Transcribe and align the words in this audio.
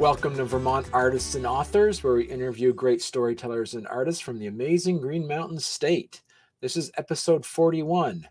Welcome 0.00 0.34
to 0.38 0.46
Vermont 0.46 0.88
Artists 0.94 1.34
and 1.34 1.44
Authors, 1.44 2.02
where 2.02 2.14
we 2.14 2.24
interview 2.24 2.72
great 2.72 3.02
storytellers 3.02 3.74
and 3.74 3.86
artists 3.86 4.22
from 4.22 4.38
the 4.38 4.46
amazing 4.46 4.98
Green 4.98 5.28
Mountain 5.28 5.58
State. 5.58 6.22
This 6.62 6.74
is 6.74 6.90
episode 6.96 7.44
41. 7.44 8.26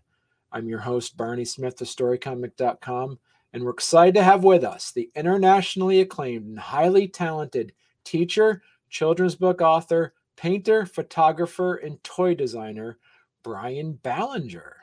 I'm 0.50 0.68
your 0.68 0.80
host, 0.80 1.16
Barney 1.16 1.44
Smith 1.44 1.80
of 1.80 1.86
StoryComic.com, 1.86 3.20
and 3.52 3.62
we're 3.62 3.70
excited 3.70 4.16
to 4.16 4.24
have 4.24 4.42
with 4.42 4.64
us 4.64 4.90
the 4.90 5.12
internationally 5.14 6.00
acclaimed 6.00 6.46
and 6.46 6.58
highly 6.58 7.06
talented 7.06 7.72
teacher, 8.02 8.62
children's 8.88 9.36
book 9.36 9.62
author, 9.62 10.14
painter, 10.36 10.84
photographer, 10.86 11.76
and 11.76 12.02
toy 12.02 12.34
designer, 12.34 12.98
Bryan 13.44 13.92
Ballinger. 13.92 14.76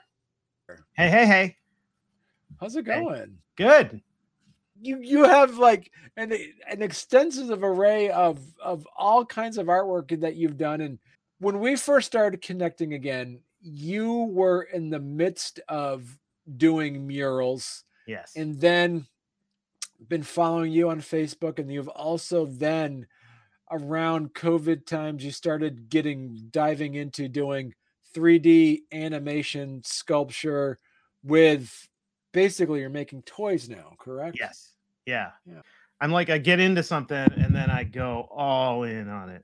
Hey, 0.94 1.10
hey, 1.10 1.26
hey. 1.26 1.58
How's 2.62 2.78
it 2.78 2.86
going? 2.86 3.40
Good. 3.58 4.02
You 4.80 5.00
you 5.02 5.24
have 5.24 5.58
like 5.58 5.92
an 6.18 6.34
an 6.70 6.82
extensive 6.82 7.64
array 7.64 8.10
of 8.10 8.40
of 8.62 8.88
all 8.96 9.26
kinds 9.26 9.58
of 9.58 9.68
artwork 9.68 10.20
that 10.22 10.36
you've 10.36 10.58
done 10.58 10.82
and 10.82 11.00
when 11.40 11.60
we 11.60 11.76
first 11.76 12.08
started 12.08 12.42
connecting 12.42 12.94
again, 12.94 13.40
you 13.62 14.24
were 14.32 14.64
in 14.64 14.90
the 14.90 15.00
midst 15.00 15.60
of 15.68 16.18
doing 16.58 17.06
murals 17.06 17.84
Yes. 18.08 18.34
and 18.36 18.60
then 18.60 19.06
been 20.08 20.24
following 20.24 20.72
you 20.72 20.90
on 20.90 21.02
Facebook 21.02 21.60
and 21.60 21.72
you've 21.72 21.90
also 21.90 22.46
then 22.46 23.06
around 23.72 24.34
COVID 24.34 24.86
times 24.86 25.24
you 25.26 25.32
started 25.32 25.90
getting 25.90 26.48
diving 26.52 26.96
into 26.96 27.28
doing 27.28 27.74
3D 28.16 28.82
animation 28.94 29.82
sculpture 29.84 30.80
with 31.24 31.88
basically 32.32 32.80
you're 32.80 32.90
making 32.90 33.22
toys 33.24 33.68
now, 33.70 33.92
correct? 34.00 34.38
yes. 34.40 34.72
Yeah. 35.08 35.32
Yeah. 35.48 35.62
I'm 36.00 36.12
like, 36.12 36.30
I 36.30 36.38
get 36.38 36.60
into 36.60 36.84
something 36.84 37.18
and 37.18 37.56
then 37.56 37.72
I 37.72 37.84
go 37.84 38.28
all 38.30 38.84
in 38.84 39.10
on 39.10 39.30
it. 39.30 39.44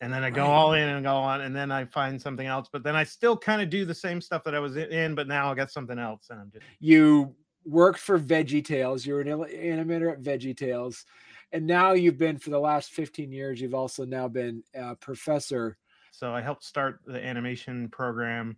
And 0.00 0.12
then 0.12 0.24
I 0.24 0.30
go 0.30 0.42
Right. 0.42 0.50
all 0.50 0.72
in 0.72 0.88
and 0.88 1.04
go 1.04 1.14
on, 1.14 1.42
and 1.42 1.54
then 1.54 1.70
I 1.70 1.84
find 1.84 2.20
something 2.20 2.44
else. 2.48 2.68
But 2.72 2.82
then 2.82 2.96
I 2.96 3.04
still 3.04 3.36
kind 3.36 3.62
of 3.62 3.70
do 3.70 3.84
the 3.84 3.94
same 3.94 4.20
stuff 4.20 4.42
that 4.42 4.52
I 4.52 4.58
was 4.58 4.76
in, 4.76 5.14
but 5.14 5.28
now 5.28 5.52
I 5.52 5.54
got 5.54 5.70
something 5.70 5.96
else. 5.96 6.26
And 6.30 6.40
I'm 6.40 6.50
just, 6.50 6.64
You 6.80 7.36
worked 7.64 8.00
for 8.00 8.18
Veggie 8.18 8.64
Tales, 8.64 9.06
you 9.06 9.14
were 9.14 9.20
an 9.20 9.28
animator 9.28 10.10
at 10.12 10.20
Veggie 10.20 10.56
Tales, 10.56 11.06
and 11.52 11.64
now 11.64 11.92
you've 11.92 12.18
been 12.18 12.36
for 12.36 12.50
the 12.50 12.58
last 12.58 12.90
15 12.90 13.30
years, 13.30 13.60
you've 13.60 13.74
also 13.74 14.04
now 14.04 14.26
been 14.26 14.64
a 14.74 14.96
professor. 14.96 15.78
so 16.10 16.34
I 16.34 16.40
helped 16.40 16.64
start 16.64 16.98
the 17.06 17.24
animation 17.24 17.88
program 17.88 18.56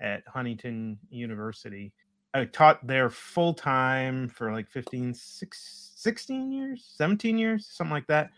at 0.00 0.22
Huntington 0.26 0.98
University. 1.10 1.92
I 2.34 2.44
taught 2.44 2.86
there 2.86 3.10
full 3.10 3.54
time 3.54 4.28
for 4.28 4.52
like 4.52 4.68
15, 4.68 5.14
six, 5.14 5.92
16 5.96 6.52
years, 6.52 6.92
17 6.96 7.38
years, 7.38 7.66
something 7.70 7.92
like 7.92 8.06
that. 8.08 8.30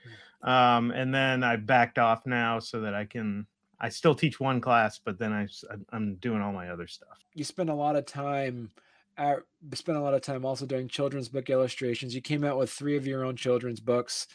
Um, 0.42 0.90
and 0.90 1.14
then 1.14 1.42
I 1.42 1.56
backed 1.56 1.98
off 1.98 2.24
now 2.26 2.60
so 2.60 2.80
that 2.82 2.94
I 2.94 3.04
can, 3.04 3.46
I 3.80 3.88
still 3.88 4.14
teach 4.14 4.38
one 4.40 4.60
class, 4.60 4.98
but 5.04 5.18
then 5.18 5.32
I, 5.32 5.46
I'm- 5.92 6.16
doing 6.20 6.40
all 6.40 6.52
my 6.52 6.70
other 6.70 6.86
stuff. 6.86 7.18
you 7.34 7.44
spent 7.44 7.68
a 7.70 7.74
lot 7.74 7.96
of 7.96 8.06
time 8.06 8.70
at, 9.18 9.38
spent 9.74 9.98
a 9.98 10.00
lot 10.00 10.14
of 10.14 10.22
time 10.22 10.44
also 10.44 10.66
doing 10.66 10.88
children's 10.88 11.28
book 11.28 11.50
illustrations. 11.50 12.14
You 12.14 12.20
came 12.22 12.44
out 12.44 12.58
with 12.58 12.70
three 12.70 12.96
of 12.96 13.06
your 13.06 13.24
own 13.24 13.36
children's 13.36 13.80
books, 13.80 14.26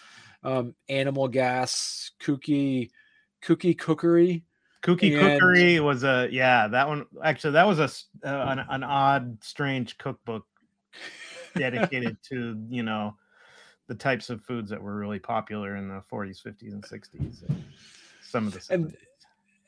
um, 0.43 0.75
Animal 0.89 1.27
Gas, 1.27 2.11
Kooky, 2.21 2.89
Kooky 3.43 3.75
Cookery. 3.77 4.43
Cookie 4.85 5.15
And- 5.15 5.39
Cookery 5.39 5.79
was 5.79 6.03
a, 6.03 6.29
yeah, 6.31 6.67
that 6.67 6.87
one, 6.87 7.05
actually, 7.23 7.53
that 7.53 7.65
was 7.65 7.79
a 7.79 7.89
uh, 8.27 8.45
an, 8.51 8.59
an 8.69 8.83
odd, 8.83 9.43
strange 9.43 9.97
cookbook 9.97 10.45
dedicated 11.57 12.17
to, 12.29 12.55
you 12.69 12.83
know, 12.83 13.15
the 13.87 13.95
types 13.95 14.29
of 14.29 14.43
foods 14.43 14.69
that 14.69 14.79
were 14.81 14.95
really 14.95 15.17
popular 15.17 15.75
in 15.75 15.87
the 15.87 16.03
40s, 16.11 16.39
50s, 16.43 16.71
and 16.73 16.83
60s. 16.83 17.49
And 17.49 17.63
some 18.21 18.45
of 18.45 18.53
the 18.53 18.73
And 18.73 18.89
70s. 18.91 18.95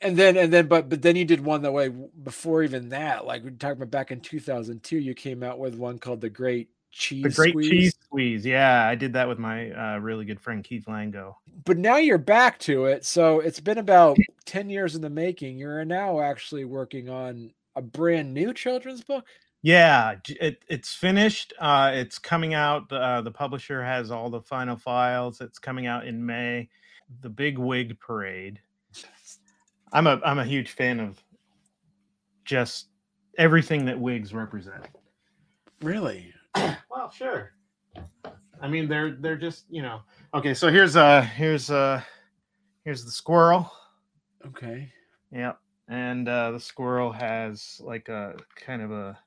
and 0.02 0.16
then 0.16 0.36
and 0.36 0.52
then 0.52 0.68
but 0.68 0.88
but 0.88 1.02
then 1.02 1.16
you 1.16 1.24
did 1.24 1.40
one 1.44 1.62
that 1.62 1.72
way 1.72 1.88
before 1.88 2.62
even 2.62 2.88
that. 2.90 3.26
Like 3.26 3.42
we 3.44 3.50
talked 3.50 3.76
about 3.76 3.90
back 3.90 4.12
in 4.12 4.20
2002, 4.20 4.98
you 4.98 5.14
came 5.14 5.42
out 5.42 5.58
with 5.58 5.74
one 5.74 5.98
called 5.98 6.20
the 6.20 6.30
Great 6.30 6.68
Cheese 6.90 7.22
the 7.22 7.30
Great 7.30 7.52
Squeeze. 7.52 7.70
Cheese 7.70 7.98
Squeeze. 8.04 8.46
Yeah, 8.46 8.86
I 8.86 8.94
did 8.94 9.12
that 9.12 9.28
with 9.28 9.38
my 9.38 9.70
uh, 9.70 9.98
really 9.98 10.24
good 10.24 10.40
friend 10.40 10.64
Keith 10.64 10.86
Lango. 10.86 11.34
But 11.64 11.78
now 11.78 11.96
you're 11.96 12.18
back 12.18 12.58
to 12.60 12.86
it. 12.86 13.04
So 13.04 13.40
it's 13.40 13.60
been 13.60 13.78
about 13.78 14.16
10 14.46 14.70
years 14.70 14.94
in 14.94 15.02
the 15.02 15.10
making. 15.10 15.58
You're 15.58 15.84
now 15.84 16.20
actually 16.20 16.64
working 16.64 17.08
on 17.08 17.52
a 17.76 17.82
brand 17.82 18.32
new 18.32 18.52
children's 18.52 19.02
book. 19.02 19.24
Yeah, 19.62 20.14
it, 20.28 20.62
it's 20.68 20.94
finished. 20.94 21.52
Uh, 21.58 21.90
it's 21.92 22.18
coming 22.18 22.54
out. 22.54 22.90
Uh, 22.92 23.22
the 23.22 23.30
publisher 23.30 23.82
has 23.82 24.10
all 24.10 24.30
the 24.30 24.40
final 24.40 24.76
files. 24.76 25.40
It's 25.40 25.58
coming 25.58 25.86
out 25.86 26.06
in 26.06 26.24
May. 26.24 26.68
The 27.20 27.28
Big 27.28 27.58
Wig 27.58 27.98
Parade. 27.98 28.60
I'm 29.92 30.06
a 30.06 30.20
I'm 30.24 30.38
a 30.38 30.44
huge 30.44 30.70
fan 30.72 31.00
of 31.00 31.22
just 32.44 32.88
everything 33.38 33.86
that 33.86 33.98
wigs 33.98 34.34
represent. 34.34 34.86
Really? 35.80 36.32
Well, 36.90 37.10
sure. 37.10 37.52
I 38.60 38.68
mean, 38.68 38.88
they're 38.88 39.12
they're 39.12 39.36
just 39.36 39.66
you 39.70 39.82
know. 39.82 40.00
Okay, 40.34 40.52
so 40.54 40.68
here's 40.68 40.96
uh 40.96 41.22
here's 41.22 41.70
uh 41.70 42.02
here's 42.84 43.04
the 43.04 43.10
squirrel. 43.10 43.70
Okay. 44.46 44.90
Yep. 45.32 45.60
And 45.88 46.28
uh, 46.28 46.50
the 46.52 46.60
squirrel 46.60 47.12
has 47.12 47.80
like 47.82 48.08
a 48.08 48.34
kind 48.56 48.82
of 48.82 48.90
a 48.90 49.18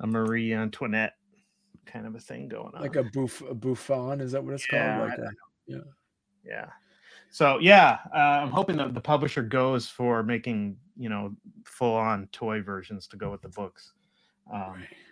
a 0.00 0.06
Marie 0.06 0.52
Antoinette 0.54 1.14
kind 1.86 2.06
of 2.06 2.14
a 2.14 2.20
thing 2.20 2.48
going 2.48 2.74
on. 2.74 2.82
Like 2.82 2.96
a 2.96 3.04
boof 3.04 3.42
a 3.42 3.54
bouffant, 3.54 4.20
is 4.20 4.32
that 4.32 4.42
what 4.42 4.54
it's 4.54 4.66
Yeah, 4.72 4.98
called? 4.98 5.10
I 5.10 5.14
Like 5.14 5.18
a, 5.18 5.84
yeah. 6.44 6.66
So 7.30 7.58
yeah, 7.58 7.98
uh, 8.14 8.18
I'm 8.18 8.50
hoping 8.50 8.76
that 8.76 8.94
the 8.94 9.00
publisher 9.00 9.42
goes 9.42 9.88
for 9.88 10.22
making 10.22 10.76
you 10.96 11.08
know 11.08 11.34
full 11.64 11.94
on 11.96 12.28
toy 12.32 12.62
versions 12.62 13.06
to 13.08 13.16
go 13.16 13.30
with 13.30 13.42
the 13.42 13.48
books. 13.48 13.92
Um, 14.52 14.82
but 14.82 15.03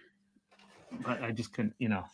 I 1.07 1.33
just 1.33 1.53
couldn't, 1.53 1.75
you 1.79 1.89
know, 1.89 2.05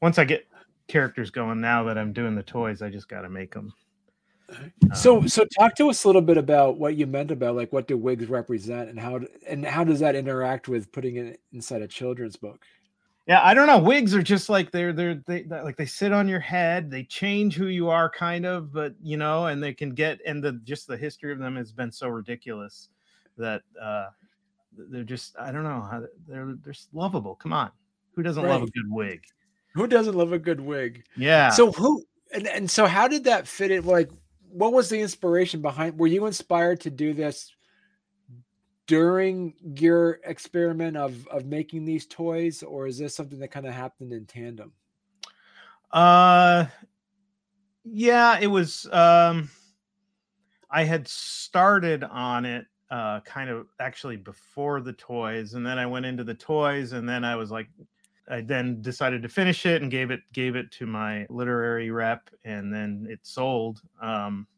once 0.00 0.18
I 0.18 0.24
get 0.24 0.46
characters 0.86 1.30
going 1.30 1.60
now 1.60 1.84
that 1.84 1.98
I'm 1.98 2.12
doing 2.12 2.34
the 2.34 2.42
toys, 2.42 2.82
I 2.82 2.90
just 2.90 3.08
got 3.08 3.22
to 3.22 3.28
make 3.28 3.52
them. 3.52 3.72
So 4.94 5.26
so 5.26 5.44
talk 5.58 5.74
to 5.76 5.90
us 5.90 6.04
a 6.04 6.08
little 6.08 6.22
bit 6.22 6.38
about 6.38 6.78
what 6.78 6.96
you 6.96 7.06
meant 7.06 7.30
about 7.30 7.54
like 7.54 7.70
what 7.72 7.86
do 7.86 7.98
wigs 7.98 8.26
represent 8.26 8.88
and 8.88 8.98
how 8.98 9.20
and 9.46 9.64
how 9.64 9.84
does 9.84 10.00
that 10.00 10.14
interact 10.14 10.68
with 10.68 10.90
putting 10.90 11.16
it 11.16 11.40
inside 11.52 11.82
a 11.82 11.88
children's 11.88 12.36
book? 12.36 12.64
Yeah, 13.26 13.42
I 13.44 13.52
don't 13.52 13.66
know. 13.66 13.78
Wigs 13.78 14.14
are 14.14 14.22
just 14.22 14.48
like 14.48 14.70
they're 14.70 14.94
they're 14.94 15.22
they 15.26 15.42
they- 15.42 15.60
like 15.60 15.76
they 15.76 15.84
sit 15.84 16.14
on 16.14 16.28
your 16.28 16.40
head. 16.40 16.90
They 16.90 17.04
change 17.04 17.56
who 17.56 17.66
you 17.66 17.90
are, 17.90 18.08
kind 18.08 18.46
of, 18.46 18.72
but 18.72 18.94
you 19.02 19.18
know, 19.18 19.48
and 19.48 19.62
they 19.62 19.74
can 19.74 19.90
get 19.90 20.18
and 20.24 20.42
the 20.42 20.52
just 20.64 20.86
the 20.86 20.96
history 20.96 21.30
of 21.30 21.38
them 21.38 21.54
has 21.56 21.70
been 21.70 21.92
so 21.92 22.08
ridiculous 22.08 22.88
that 23.36 23.60
uh 23.80 24.06
they're 24.78 25.04
just 25.04 25.36
I 25.38 25.52
don't 25.52 25.64
know 25.64 25.82
how 25.82 26.04
they're 26.26 26.54
they're 26.64 26.74
lovable. 26.94 27.34
Come 27.34 27.52
on, 27.52 27.70
who 28.18 28.24
doesn't 28.24 28.42
love 28.42 28.64
a 28.64 28.66
good 28.66 28.90
wig? 28.90 29.22
Who 29.74 29.86
doesn't 29.86 30.16
love 30.16 30.32
a 30.32 30.40
good 30.40 30.60
wig? 30.60 31.04
Yeah. 31.16 31.50
So 31.50 31.70
who 31.70 32.02
and, 32.34 32.48
and 32.48 32.68
so 32.68 32.86
how 32.86 33.06
did 33.06 33.22
that 33.24 33.46
fit 33.46 33.70
in? 33.70 33.84
Like, 33.84 34.10
what 34.50 34.72
was 34.72 34.88
the 34.88 34.98
inspiration 34.98 35.62
behind? 35.62 35.96
Were 35.96 36.08
you 36.08 36.26
inspired 36.26 36.80
to 36.80 36.90
do 36.90 37.14
this 37.14 37.54
during 38.88 39.54
your 39.62 40.18
experiment 40.24 40.96
of 40.96 41.28
of 41.28 41.46
making 41.46 41.84
these 41.84 42.06
toys, 42.06 42.64
or 42.64 42.88
is 42.88 42.98
this 42.98 43.14
something 43.14 43.38
that 43.38 43.52
kind 43.52 43.66
of 43.66 43.72
happened 43.72 44.12
in 44.12 44.26
tandem? 44.26 44.72
Uh 45.92 46.66
yeah, 47.84 48.36
it 48.40 48.48
was 48.48 48.84
um 48.90 49.48
I 50.68 50.82
had 50.82 51.06
started 51.06 52.02
on 52.02 52.44
it 52.44 52.66
uh 52.90 53.20
kind 53.20 53.48
of 53.48 53.68
actually 53.78 54.16
before 54.16 54.80
the 54.80 54.94
toys 54.94 55.54
and 55.54 55.64
then 55.64 55.78
I 55.78 55.86
went 55.86 56.04
into 56.04 56.24
the 56.24 56.34
toys 56.34 56.94
and 56.94 57.08
then 57.08 57.22
I 57.22 57.36
was 57.36 57.52
like 57.52 57.68
I 58.30 58.40
then 58.42 58.82
decided 58.82 59.22
to 59.22 59.28
finish 59.28 59.66
it 59.66 59.82
and 59.82 59.90
gave 59.90 60.10
it 60.10 60.20
gave 60.32 60.56
it 60.56 60.70
to 60.72 60.86
my 60.86 61.26
literary 61.30 61.90
rep 61.90 62.28
and 62.44 62.72
then 62.72 63.06
it 63.08 63.20
sold 63.26 63.82
um 64.00 64.48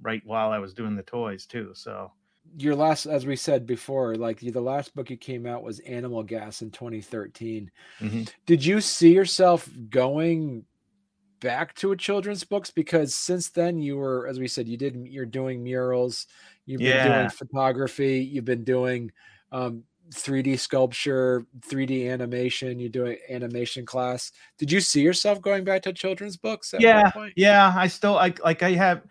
right 0.00 0.22
while 0.26 0.50
I 0.52 0.58
was 0.58 0.74
doing 0.74 0.96
the 0.96 1.02
toys 1.04 1.46
too. 1.46 1.72
So 1.74 2.12
Your 2.56 2.76
last, 2.76 3.06
as 3.06 3.24
we 3.26 3.36
said 3.36 3.66
before, 3.66 4.14
like 4.16 4.38
the 4.38 4.60
last 4.60 4.94
book 4.94 5.08
you 5.10 5.16
came 5.16 5.46
out 5.46 5.62
was 5.64 5.80
Animal 5.80 6.22
Gas 6.22 6.60
in 6.62 6.70
2013. 6.70 7.70
Mhm. 8.00 8.24
Did 8.46 8.64
you 8.64 8.80
see 8.80 9.14
yourself 9.14 9.68
going 9.88 10.66
back 11.40 11.74
to 11.76 11.92
a 11.92 11.96
children's 11.98 12.44
books? 12.44 12.70
Because 12.72 13.14
since 13.14 13.50
then 13.50 13.80
you 13.80 13.96
were, 13.98 14.26
as 14.28 14.40
we 14.40 14.48
said, 14.48 14.68
you 14.68 14.76
did 14.78 14.96
you're 15.08 15.26
doing 15.26 15.62
murals, 15.64 16.26
you've 16.66 16.82
been 16.84 17.00
Yeah. 17.00 17.02
doing 17.02 17.30
photography, 17.30 18.20
you've 18.24 18.44
been 18.46 18.64
doing 18.64 19.12
um, 19.52 19.84
3D 20.10 20.58
sculpture, 20.58 21.46
3D 21.60 22.10
animation, 22.10 22.78
You 22.78 22.88
do 22.88 23.06
an 23.06 23.18
animation 23.30 23.86
class. 23.86 24.32
Did 24.58 24.70
you 24.70 24.80
see 24.80 25.00
yourself 25.00 25.40
going 25.40 25.64
back 25.64 25.82
to 25.82 25.92
children's 25.92 26.36
books? 26.36 26.74
At 26.74 26.80
yeah 26.80 27.10
point? 27.10 27.32
yeah 27.36 27.72
i 27.76 27.86
still 27.86 28.14
like 28.14 28.42
like 28.44 28.62
i 28.62 28.72
have 28.72 29.02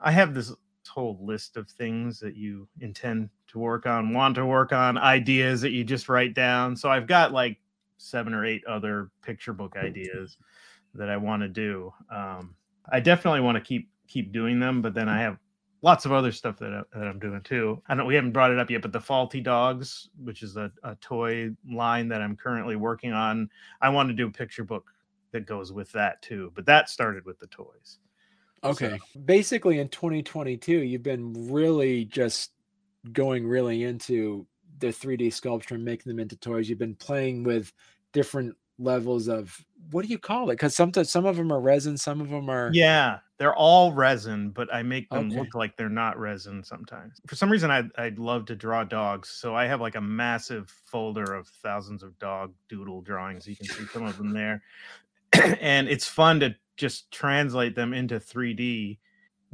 i 0.00 0.10
have 0.10 0.34
this 0.34 0.52
whole 0.88 1.18
list 1.22 1.56
of 1.56 1.68
things 1.68 2.18
that 2.18 2.36
you 2.36 2.66
intend 2.80 3.30
to 3.46 3.58
work 3.58 3.86
on 3.86 4.12
want 4.12 4.34
to 4.34 4.44
work 4.44 4.72
on 4.72 4.98
ideas 4.98 5.60
that 5.60 5.70
you 5.70 5.84
just 5.84 6.08
write 6.08 6.34
down 6.34 6.74
so 6.74 6.90
i've 6.90 7.06
got 7.06 7.32
like 7.32 7.58
seven 7.98 8.34
or 8.34 8.44
eight 8.44 8.64
other 8.66 9.08
picture 9.22 9.52
book 9.52 9.76
ideas 9.76 10.36
that 10.94 11.08
i 11.08 11.16
want 11.16 11.42
to 11.42 11.48
do 11.48 11.92
um 12.10 12.56
I 12.90 13.00
definitely 13.00 13.40
want 13.40 13.56
to 13.56 13.60
keep 13.60 13.88
keep 14.08 14.32
doing 14.32 14.58
them, 14.58 14.82
but 14.82 14.94
then 14.94 15.08
I 15.08 15.20
have 15.20 15.38
lots 15.82 16.04
of 16.04 16.12
other 16.12 16.32
stuff 16.32 16.58
that, 16.58 16.72
I, 16.72 16.98
that 16.98 17.06
I'm 17.06 17.18
doing 17.18 17.40
too. 17.42 17.82
I 17.88 17.94
don't 17.94 18.06
we 18.06 18.14
haven't 18.14 18.32
brought 18.32 18.50
it 18.50 18.58
up 18.58 18.70
yet, 18.70 18.82
but 18.82 18.92
the 18.92 19.00
Faulty 19.00 19.40
Dogs, 19.40 20.08
which 20.22 20.42
is 20.42 20.56
a, 20.56 20.70
a 20.82 20.94
toy 20.96 21.50
line 21.70 22.08
that 22.08 22.22
I'm 22.22 22.36
currently 22.36 22.76
working 22.76 23.12
on, 23.12 23.50
I 23.80 23.88
want 23.88 24.08
to 24.08 24.14
do 24.14 24.26
a 24.26 24.30
picture 24.30 24.64
book 24.64 24.90
that 25.32 25.46
goes 25.46 25.72
with 25.72 25.90
that 25.92 26.20
too. 26.22 26.52
But 26.54 26.66
that 26.66 26.88
started 26.88 27.24
with 27.24 27.38
the 27.38 27.46
toys. 27.46 27.98
Okay. 28.62 28.98
So, 29.12 29.20
Basically 29.20 29.78
in 29.78 29.88
2022, 29.88 30.72
you've 30.72 31.02
been 31.02 31.50
really 31.50 32.04
just 32.04 32.52
going 33.12 33.46
really 33.46 33.84
into 33.84 34.46
the 34.78 34.88
3D 34.88 35.32
sculpture 35.32 35.74
and 35.76 35.84
making 35.84 36.10
them 36.10 36.20
into 36.20 36.36
toys. 36.36 36.68
You've 36.68 36.78
been 36.78 36.94
playing 36.94 37.44
with 37.44 37.72
different 38.12 38.56
levels 38.80 39.28
of 39.28 39.64
what 39.90 40.04
do 40.04 40.08
you 40.10 40.18
call 40.18 40.50
it? 40.50 40.54
Because 40.54 40.74
sometimes 40.74 41.10
some 41.10 41.26
of 41.26 41.36
them 41.36 41.52
are 41.52 41.60
resin, 41.60 41.96
some 41.98 42.20
of 42.20 42.30
them 42.30 42.48
are 42.48 42.70
yeah, 42.72 43.18
they're 43.38 43.54
all 43.54 43.92
resin, 43.92 44.50
but 44.50 44.72
I 44.72 44.82
make 44.82 45.08
them 45.10 45.28
okay. 45.28 45.38
look 45.38 45.54
like 45.54 45.76
they're 45.76 45.88
not 45.88 46.18
resin 46.18 46.62
sometimes. 46.62 47.20
For 47.26 47.36
some 47.36 47.50
reason, 47.50 47.70
I 47.70 47.84
I'd 47.98 48.18
love 48.18 48.46
to 48.46 48.56
draw 48.56 48.84
dogs, 48.84 49.28
so 49.28 49.54
I 49.54 49.66
have 49.66 49.80
like 49.80 49.96
a 49.96 50.00
massive 50.00 50.70
folder 50.86 51.34
of 51.34 51.48
thousands 51.48 52.02
of 52.02 52.18
dog 52.18 52.52
doodle 52.68 53.02
drawings. 53.02 53.46
You 53.46 53.56
can 53.56 53.66
see 53.66 53.86
some 53.86 54.04
of 54.04 54.16
them 54.16 54.32
there, 54.32 54.62
and 55.60 55.88
it's 55.88 56.06
fun 56.06 56.40
to 56.40 56.54
just 56.76 57.10
translate 57.10 57.74
them 57.74 57.92
into 57.92 58.18
3D 58.18 58.98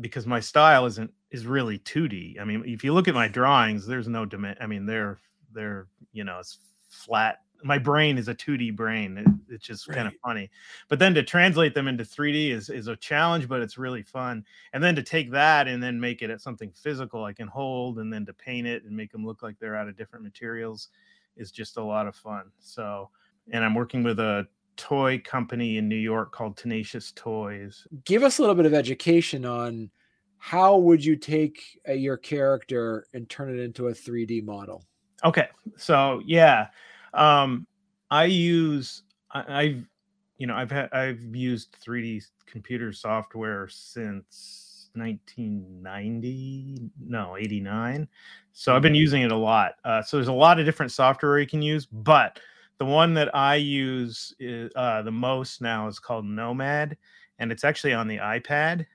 because 0.00 0.26
my 0.26 0.40
style 0.40 0.87
isn't 0.87 1.11
is 1.31 1.46
really 1.46 1.79
2D. 1.79 2.40
I 2.40 2.44
mean, 2.44 2.62
if 2.67 2.84
you 2.84 2.93
look 2.93 3.08
at 3.08 3.14
my 3.14 3.29
drawings, 3.29 3.87
there's 3.87 4.08
no 4.08 4.25
dimension. 4.25 4.62
I 4.62 4.67
mean, 4.67 4.87
they're 4.87 5.19
they're 5.52 5.87
you 6.12 6.25
know 6.25 6.38
it's 6.38 6.58
flat 6.88 7.40
my 7.62 7.79
brain 7.79 8.19
is 8.19 8.29
a 8.29 8.35
2D 8.35 8.75
brain. 8.76 9.19
It, 9.19 9.55
it's 9.55 9.67
just 9.67 9.88
right. 9.88 9.97
kind 9.97 10.08
of 10.08 10.14
funny. 10.25 10.50
But 10.88 10.99
then 10.99 11.14
to 11.14 11.23
translate 11.23 11.75
them 11.75 11.88
into 11.88 12.05
3D 12.05 12.50
is 12.50 12.69
is 12.70 12.88
a 12.88 12.97
challenge, 12.97 13.49
but 13.49 13.61
it's 13.61 13.79
really 13.79 14.03
fun. 14.03 14.44
And 14.73 14.82
then 14.82 14.94
to 14.97 15.03
take 15.03 15.31
that 15.32 15.69
and 15.69 15.82
then 15.82 16.00
make 16.00 16.23
it 16.23 16.31
at 16.31 16.41
something 16.41 16.70
physical 16.73 17.25
I 17.25 17.32
can 17.32 17.49
hold, 17.49 17.99
and 17.99 18.12
then 18.12 18.26
to 18.26 18.32
paint 18.32 18.67
it 18.67 18.85
and 18.85 18.97
make 18.97 19.12
them 19.12 19.26
look 19.26 19.43
like 19.43 19.58
they're 19.58 19.76
out 19.76 19.88
of 19.88 19.97
different 19.97 20.25
materials 20.25 20.88
is 21.37 21.50
just 21.50 21.76
a 21.76 21.82
lot 21.82 22.06
of 22.06 22.17
fun. 22.17 22.50
So, 22.58 23.11
and 23.53 23.64
I'm 23.64 23.75
working 23.75 24.03
with 24.03 24.19
a 24.20 24.47
toy 24.76 25.20
company 25.25 25.79
in 25.79 25.88
New 25.88 25.97
York 25.97 26.32
called 26.32 26.56
Tenacious 26.56 27.12
Toys. 27.12 27.87
Give 28.05 28.23
us 28.23 28.38
a 28.38 28.43
little 28.43 28.55
bit 28.55 28.67
of 28.67 28.75
education 28.75 29.44
on 29.44 29.91
how 30.38 30.76
would 30.76 31.05
you 31.05 31.17
take 31.17 31.81
a, 31.87 31.94
your 31.94 32.17
character 32.17 33.06
and 33.14 33.29
turn 33.29 33.50
it 33.50 33.61
into 33.61 33.88
a 33.88 33.93
3D 33.93 34.44
model? 34.44 34.85
Okay. 35.25 35.49
So, 35.76 36.23
yeah 36.25 36.69
um, 37.17 37.67
I 38.11 38.25
use 38.25 39.03
I, 39.33 39.63
I've 39.63 39.85
you 40.39 40.47
know 40.47 40.55
I've 40.55 40.71
had 40.71 40.93
I've 40.93 41.35
used 41.35 41.77
3D 41.85 42.27
computer 42.47 42.93
software 42.93 43.69
since 43.69 44.91
1990 44.95 46.91
no 47.07 47.37
89 47.37 48.09
so 48.53 48.75
i've 48.75 48.81
been 48.81 48.93
mm-hmm. 48.93 49.01
using 49.01 49.23
it 49.23 49.33
a 49.33 49.37
lot. 49.37 49.75
Uh, 49.85 50.01
so 50.01 50.17
there's 50.17 50.29
a 50.29 50.33
lot 50.33 50.59
of 50.59 50.65
different 50.65 50.91
software 50.91 51.39
you 51.39 51.47
can 51.47 51.61
use 51.61 51.87
but 51.87 52.41
the 52.79 52.85
one 52.85 53.13
that 53.15 53.35
i 53.35 53.57
use 53.57 54.35
is, 54.39 54.71
uh, 54.77 55.03
the 55.03 55.11
most 55.11 55.61
now 55.61 55.87
is 55.87 55.99
called 55.99 56.25
nomad 56.25 56.97
and 57.39 57.53
it's 57.53 57.65
actually 57.65 57.93
on 57.93 58.09
the 58.09 58.17
ipad 58.19 58.87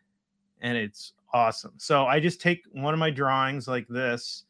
and 0.62 0.78
it's 0.78 1.14
awesome. 1.34 1.74
So 1.78 2.06
i 2.06 2.20
just 2.20 2.42
take 2.42 2.64
one 2.72 2.94
of 2.94 3.00
my 3.00 3.12
drawings 3.12 3.68
like 3.68 3.88
this 3.88 4.46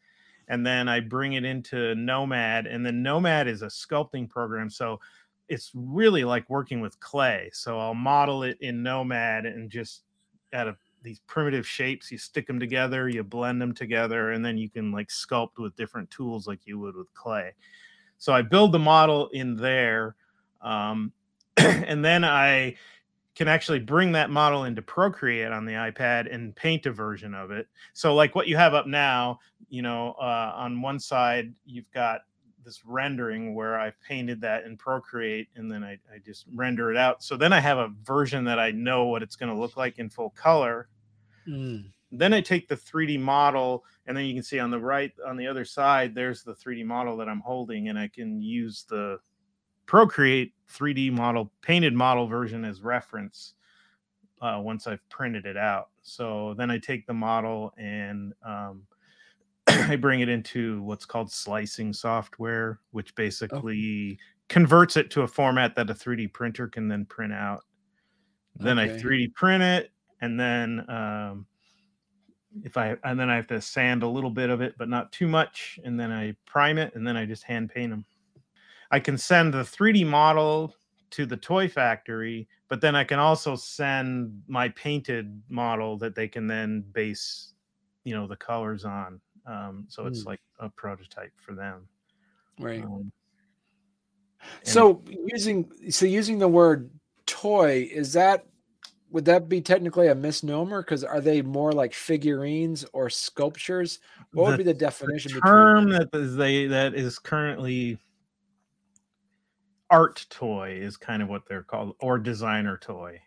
and 0.51 0.67
then 0.67 0.89
I 0.89 0.99
bring 0.99 1.33
it 1.33 1.45
into 1.45 1.95
Nomad, 1.95 2.67
and 2.67 2.85
then 2.85 3.01
Nomad 3.01 3.47
is 3.47 3.61
a 3.61 3.67
sculpting 3.67 4.29
program, 4.29 4.69
so 4.69 4.99
it's 5.47 5.71
really 5.73 6.25
like 6.25 6.49
working 6.49 6.81
with 6.81 6.99
clay. 6.99 7.49
So 7.53 7.79
I'll 7.79 7.93
model 7.93 8.43
it 8.43 8.57
in 8.59 8.83
Nomad 8.83 9.45
and 9.45 9.69
just 9.69 10.03
out 10.51 10.67
of 10.67 10.75
these 11.03 11.21
primitive 11.25 11.65
shapes, 11.65 12.11
you 12.11 12.17
stick 12.17 12.47
them 12.47 12.59
together, 12.59 13.07
you 13.07 13.23
blend 13.23 13.61
them 13.61 13.73
together, 13.73 14.31
and 14.31 14.43
then 14.43 14.57
you 14.57 14.69
can 14.69 14.91
like 14.91 15.07
sculpt 15.07 15.57
with 15.57 15.73
different 15.77 16.11
tools 16.11 16.47
like 16.47 16.59
you 16.65 16.77
would 16.79 16.97
with 16.97 17.13
clay. 17.13 17.53
So 18.17 18.33
I 18.33 18.41
build 18.41 18.73
the 18.73 18.79
model 18.79 19.29
in 19.29 19.55
there, 19.55 20.17
um, 20.61 21.13
and 21.57 22.03
then 22.03 22.25
I 22.25 22.75
can 23.35 23.47
actually 23.47 23.79
bring 23.79 24.11
that 24.11 24.29
model 24.29 24.65
into 24.65 24.81
Procreate 24.81 25.53
on 25.53 25.65
the 25.65 25.73
iPad 25.73 26.33
and 26.33 26.53
paint 26.55 26.85
a 26.85 26.91
version 26.91 27.33
of 27.33 27.51
it. 27.51 27.67
So, 27.93 28.13
like 28.13 28.35
what 28.35 28.47
you 28.47 28.57
have 28.57 28.73
up 28.73 28.85
now, 28.85 29.39
you 29.71 29.81
know, 29.81 30.15
uh, 30.21 30.51
on 30.55 30.81
one 30.81 30.99
side, 30.99 31.53
you've 31.65 31.89
got 31.91 32.21
this 32.63 32.85
rendering 32.85 33.55
where 33.55 33.79
I've 33.79 33.99
painted 34.01 34.41
that 34.41 34.65
in 34.65 34.77
Procreate 34.77 35.47
and 35.55 35.71
then 35.71 35.83
I, 35.83 35.93
I 36.13 36.19
just 36.23 36.45
render 36.53 36.91
it 36.91 36.97
out. 36.97 37.23
So 37.23 37.37
then 37.37 37.53
I 37.53 37.59
have 37.61 37.77
a 37.77 37.89
version 38.03 38.43
that 38.43 38.59
I 38.59 38.71
know 38.71 39.05
what 39.05 39.23
it's 39.23 39.37
going 39.37 39.51
to 39.51 39.57
look 39.57 39.77
like 39.77 39.97
in 39.97 40.09
full 40.09 40.31
color. 40.31 40.89
Mm. 41.47 41.85
Then 42.11 42.33
I 42.33 42.41
take 42.41 42.67
the 42.67 42.75
3D 42.75 43.17
model, 43.17 43.85
and 44.05 44.15
then 44.15 44.25
you 44.25 44.33
can 44.33 44.43
see 44.43 44.59
on 44.59 44.69
the 44.69 44.79
right, 44.79 45.13
on 45.25 45.37
the 45.37 45.47
other 45.47 45.63
side, 45.63 46.13
there's 46.13 46.43
the 46.43 46.53
3D 46.53 46.83
model 46.85 47.15
that 47.15 47.29
I'm 47.29 47.39
holding, 47.39 47.87
and 47.87 47.97
I 47.97 48.09
can 48.09 48.41
use 48.41 48.85
the 48.89 49.17
Procreate 49.85 50.53
3D 50.69 51.13
model, 51.13 51.49
painted 51.61 51.93
model 51.93 52.27
version 52.27 52.65
as 52.65 52.81
reference 52.81 53.53
uh, 54.41 54.59
once 54.61 54.87
I've 54.87 55.07
printed 55.07 55.45
it 55.45 55.55
out. 55.55 55.87
So 56.01 56.53
then 56.57 56.69
I 56.69 56.79
take 56.79 57.05
the 57.07 57.13
model 57.13 57.73
and 57.77 58.33
um, 58.45 58.83
I 59.89 59.95
bring 59.95 60.21
it 60.21 60.29
into 60.29 60.81
what's 60.83 61.05
called 61.05 61.31
slicing 61.31 61.93
software, 61.93 62.79
which 62.91 63.13
basically 63.15 64.17
oh. 64.19 64.23
converts 64.49 64.97
it 64.97 65.09
to 65.11 65.21
a 65.21 65.27
format 65.27 65.75
that 65.75 65.89
a 65.89 65.93
3D 65.93 66.33
printer 66.33 66.67
can 66.67 66.87
then 66.87 67.05
print 67.05 67.33
out. 67.33 67.63
Then 68.55 68.79
okay. 68.79 68.93
I 68.93 68.97
3D 68.97 69.33
print 69.33 69.63
it, 69.63 69.91
and 70.21 70.39
then 70.39 70.85
um, 70.89 71.45
if 72.63 72.77
I 72.77 72.95
and 73.03 73.19
then 73.19 73.29
I 73.29 73.35
have 73.35 73.47
to 73.47 73.61
sand 73.61 74.03
a 74.03 74.07
little 74.07 74.29
bit 74.29 74.49
of 74.49 74.61
it, 74.61 74.75
but 74.77 74.89
not 74.89 75.11
too 75.11 75.27
much, 75.27 75.79
and 75.83 75.99
then 75.99 76.11
I 76.11 76.35
prime 76.45 76.77
it, 76.77 76.93
and 76.95 77.07
then 77.07 77.15
I 77.15 77.25
just 77.25 77.43
hand 77.43 77.69
paint 77.69 77.91
them. 77.91 78.05
I 78.91 78.99
can 78.99 79.17
send 79.17 79.53
the 79.53 79.63
3D 79.63 80.05
model 80.05 80.75
to 81.11 81.25
the 81.25 81.37
toy 81.37 81.67
factory, 81.67 82.47
but 82.67 82.81
then 82.81 82.95
I 82.95 83.03
can 83.03 83.19
also 83.19 83.55
send 83.55 84.41
my 84.47 84.69
painted 84.69 85.41
model 85.49 85.97
that 85.99 86.15
they 86.15 86.27
can 86.27 86.47
then 86.47 86.83
base, 86.91 87.53
you 88.03 88.13
know, 88.13 88.27
the 88.27 88.35
colors 88.35 88.85
on. 88.85 89.19
Um, 89.45 89.85
so 89.87 90.05
it's 90.05 90.23
mm. 90.23 90.27
like 90.27 90.41
a 90.59 90.69
prototype 90.69 91.33
for 91.37 91.53
them. 91.53 91.87
Right. 92.59 92.83
Um, 92.83 93.11
so 94.63 95.03
using 95.07 95.71
so 95.89 96.05
using 96.05 96.39
the 96.39 96.47
word 96.47 96.89
toy 97.25 97.87
is 97.91 98.13
that 98.13 98.45
would 99.11 99.25
that 99.25 99.49
be 99.49 99.59
technically 99.61 100.07
a 100.07 100.15
misnomer? 100.15 100.81
Because 100.81 101.03
are 101.03 101.19
they 101.19 101.41
more 101.41 101.73
like 101.73 101.93
figurines 101.93 102.85
or 102.93 103.09
sculptures? 103.09 103.99
What 104.33 104.45
the, 104.45 104.51
would 104.51 104.57
be 104.57 104.63
the 104.63 104.73
definition? 104.73 105.33
The 105.33 105.41
term 105.41 105.89
that 105.89 106.09
is 106.13 106.35
they 106.35 106.67
that 106.67 106.95
is 106.95 107.19
currently 107.19 107.99
art 109.89 110.25
toy 110.29 110.77
is 110.81 110.95
kind 110.95 111.21
of 111.21 111.27
what 111.27 111.43
they're 111.47 111.63
called 111.63 111.95
or 111.99 112.17
designer 112.17 112.77
toy 112.77 113.19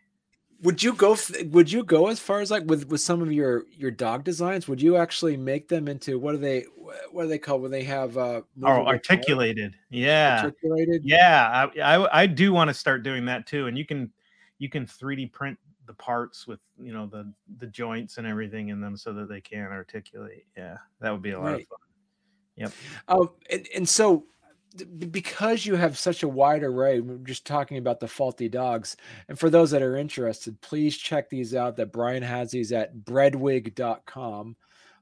would 0.64 0.82
you 0.82 0.94
go 0.94 1.16
would 1.50 1.70
you 1.70 1.84
go 1.84 2.08
as 2.08 2.18
far 2.18 2.40
as 2.40 2.50
like 2.50 2.64
with 2.64 2.88
with 2.88 3.02
some 3.02 3.20
of 3.20 3.30
your 3.30 3.64
your 3.76 3.90
dog 3.90 4.24
designs? 4.24 4.66
Would 4.66 4.80
you 4.80 4.96
actually 4.96 5.36
make 5.36 5.68
them 5.68 5.88
into 5.88 6.18
what 6.18 6.34
are 6.34 6.38
they 6.38 6.64
what 7.12 7.26
are 7.26 7.28
they 7.28 7.38
called 7.38 7.60
when 7.62 7.70
they 7.70 7.84
have 7.84 8.16
uh 8.16 8.40
oh 8.62 8.86
articulated. 8.86 9.76
Yeah. 9.90 10.40
Articulated? 10.44 11.02
Yeah. 11.04 11.68
I, 11.76 11.96
I 11.96 12.22
i 12.22 12.26
do 12.26 12.52
want 12.52 12.68
to 12.68 12.74
start 12.74 13.02
doing 13.02 13.26
that 13.26 13.46
too 13.46 13.66
and 13.66 13.76
you 13.76 13.84
can 13.84 14.10
you 14.58 14.70
can 14.70 14.86
3d 14.86 15.32
print 15.32 15.58
the 15.86 15.94
parts 15.94 16.46
with 16.46 16.60
you 16.82 16.94
know 16.94 17.06
the 17.06 17.30
the 17.58 17.66
joints 17.66 18.16
and 18.16 18.26
everything 18.26 18.70
in 18.70 18.80
them 18.80 18.96
so 18.96 19.12
that 19.12 19.28
they 19.28 19.42
can 19.42 19.66
articulate. 19.70 20.46
Yeah 20.56 20.78
that 21.00 21.10
would 21.12 21.22
be 21.22 21.32
a 21.32 21.38
lot 21.38 21.52
right. 21.52 21.60
of 21.60 21.68
fun. 21.68 21.78
Yep. 22.56 22.72
Um 23.08 23.30
and, 23.50 23.68
and 23.74 23.88
so 23.88 24.24
because 25.10 25.64
you 25.64 25.76
have 25.76 25.96
such 25.96 26.22
a 26.22 26.28
wide 26.28 26.62
array, 26.62 27.00
we're 27.00 27.16
just 27.18 27.46
talking 27.46 27.78
about 27.78 28.00
the 28.00 28.08
faulty 28.08 28.48
dogs. 28.48 28.96
And 29.28 29.38
for 29.38 29.50
those 29.50 29.70
that 29.70 29.82
are 29.82 29.96
interested, 29.96 30.60
please 30.60 30.96
check 30.96 31.30
these 31.30 31.54
out. 31.54 31.76
That 31.76 31.92
Bryan 31.92 32.22
has 32.22 32.50
these 32.50 32.72
at 32.72 33.04
breadwig.com. 33.04 34.56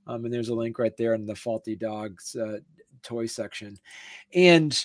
Um, 0.06 0.24
and 0.24 0.34
there's 0.34 0.48
a 0.48 0.54
link 0.54 0.78
right 0.78 0.96
there 0.96 1.14
in 1.14 1.26
the 1.26 1.34
faulty 1.34 1.76
dogs 1.76 2.36
uh, 2.36 2.58
toy 3.02 3.26
section. 3.26 3.76
And 4.34 4.84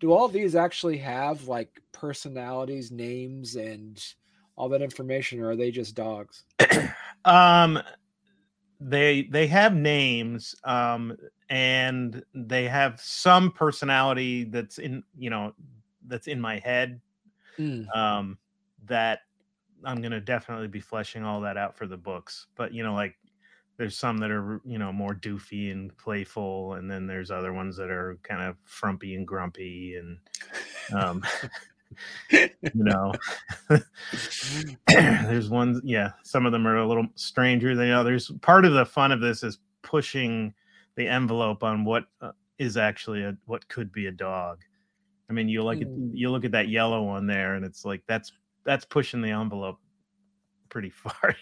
do 0.00 0.12
all 0.12 0.28
these 0.28 0.56
actually 0.56 0.98
have 0.98 1.48
like 1.48 1.80
personalities, 1.92 2.90
names, 2.90 3.56
and 3.56 4.02
all 4.56 4.68
that 4.70 4.82
information, 4.82 5.40
or 5.40 5.50
are 5.50 5.56
they 5.56 5.70
just 5.70 5.94
dogs? 5.94 6.44
um, 7.24 7.80
they 8.80 9.22
they 9.24 9.46
have 9.46 9.74
names 9.74 10.54
um 10.64 11.16
and 11.48 12.22
they 12.34 12.66
have 12.66 13.00
some 13.00 13.50
personality 13.50 14.44
that's 14.44 14.78
in 14.78 15.02
you 15.16 15.30
know 15.30 15.52
that's 16.08 16.26
in 16.26 16.40
my 16.40 16.58
head 16.58 17.00
mm. 17.58 17.86
um 17.96 18.36
that 18.84 19.20
i'm 19.84 20.02
gonna 20.02 20.20
definitely 20.20 20.68
be 20.68 20.80
fleshing 20.80 21.24
all 21.24 21.40
that 21.40 21.56
out 21.56 21.76
for 21.76 21.86
the 21.86 21.96
books 21.96 22.46
but 22.54 22.72
you 22.72 22.82
know 22.82 22.94
like 22.94 23.16
there's 23.78 23.96
some 23.96 24.18
that 24.18 24.30
are 24.30 24.60
you 24.64 24.78
know 24.78 24.92
more 24.92 25.14
doofy 25.14 25.72
and 25.72 25.96
playful 25.96 26.74
and 26.74 26.90
then 26.90 27.06
there's 27.06 27.30
other 27.30 27.52
ones 27.52 27.76
that 27.76 27.90
are 27.90 28.18
kind 28.22 28.42
of 28.42 28.56
frumpy 28.64 29.14
and 29.14 29.26
grumpy 29.26 29.96
and 29.96 30.18
um 30.94 31.22
you 32.30 32.48
know, 32.74 33.12
there's 34.88 35.48
one, 35.48 35.80
yeah, 35.84 36.12
some 36.22 36.46
of 36.46 36.52
them 36.52 36.66
are 36.66 36.78
a 36.78 36.86
little 36.86 37.06
stranger 37.14 37.74
than 37.74 37.90
others. 37.90 38.30
Part 38.42 38.64
of 38.64 38.72
the 38.72 38.84
fun 38.84 39.12
of 39.12 39.20
this 39.20 39.42
is 39.42 39.58
pushing 39.82 40.54
the 40.96 41.06
envelope 41.06 41.62
on 41.62 41.84
what 41.84 42.04
uh, 42.20 42.32
is 42.58 42.76
actually 42.76 43.22
a 43.22 43.36
what 43.46 43.68
could 43.68 43.92
be 43.92 44.06
a 44.06 44.12
dog. 44.12 44.60
I 45.28 45.32
mean, 45.32 45.48
you 45.48 45.62
look 45.62 45.80
at 45.80 45.88
Mm. 45.88 46.10
you 46.14 46.30
look 46.30 46.44
at 46.44 46.52
that 46.52 46.68
yellow 46.68 47.02
one 47.02 47.26
there, 47.26 47.54
and 47.54 47.64
it's 47.64 47.84
like 47.84 48.02
that's 48.06 48.32
that's 48.64 48.84
pushing 48.84 49.20
the 49.20 49.30
envelope 49.30 49.78
pretty 50.68 50.90
far. 51.04 51.34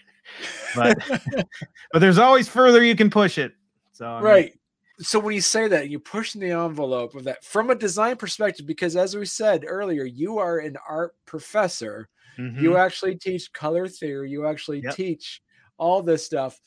but 0.75 0.99
but 1.93 1.99
there's 1.99 2.19
always 2.19 2.49
further 2.49 2.83
you 2.83 2.97
can 2.97 3.11
push 3.11 3.39
it. 3.39 3.53
So 3.93 4.07
I 4.07 4.17
mean, 4.17 4.25
right. 4.25 4.53
So 5.01 5.19
when 5.19 5.35
you 5.35 5.41
say 5.41 5.67
that, 5.69 5.91
you 5.91 5.99
push 5.99 6.33
the 6.35 6.51
envelope 6.53 7.15
of 7.15 7.25
that 7.25 7.45
from 7.45 7.71
a 7.71 7.75
design 7.75 8.17
perspective, 8.17 8.67
because 8.67 8.97
as 8.97 9.17
we 9.17 9.25
said 9.27 9.65
earlier, 9.67 10.05
you 10.05 10.39
are 10.39 10.59
an 10.59 10.77
art 10.89 11.17
professor. 11.27 12.09
mhm. 12.39 12.61
You 12.61 12.77
actually 12.77 13.17
teach 13.17 13.53
color 13.53 13.89
theory. 13.89 14.31
You 14.31 14.47
actually 14.47 14.83
Yep. 14.83 14.95
teach 14.95 15.43
all 15.79 16.01
this 16.03 16.25
stuff. 16.25 16.61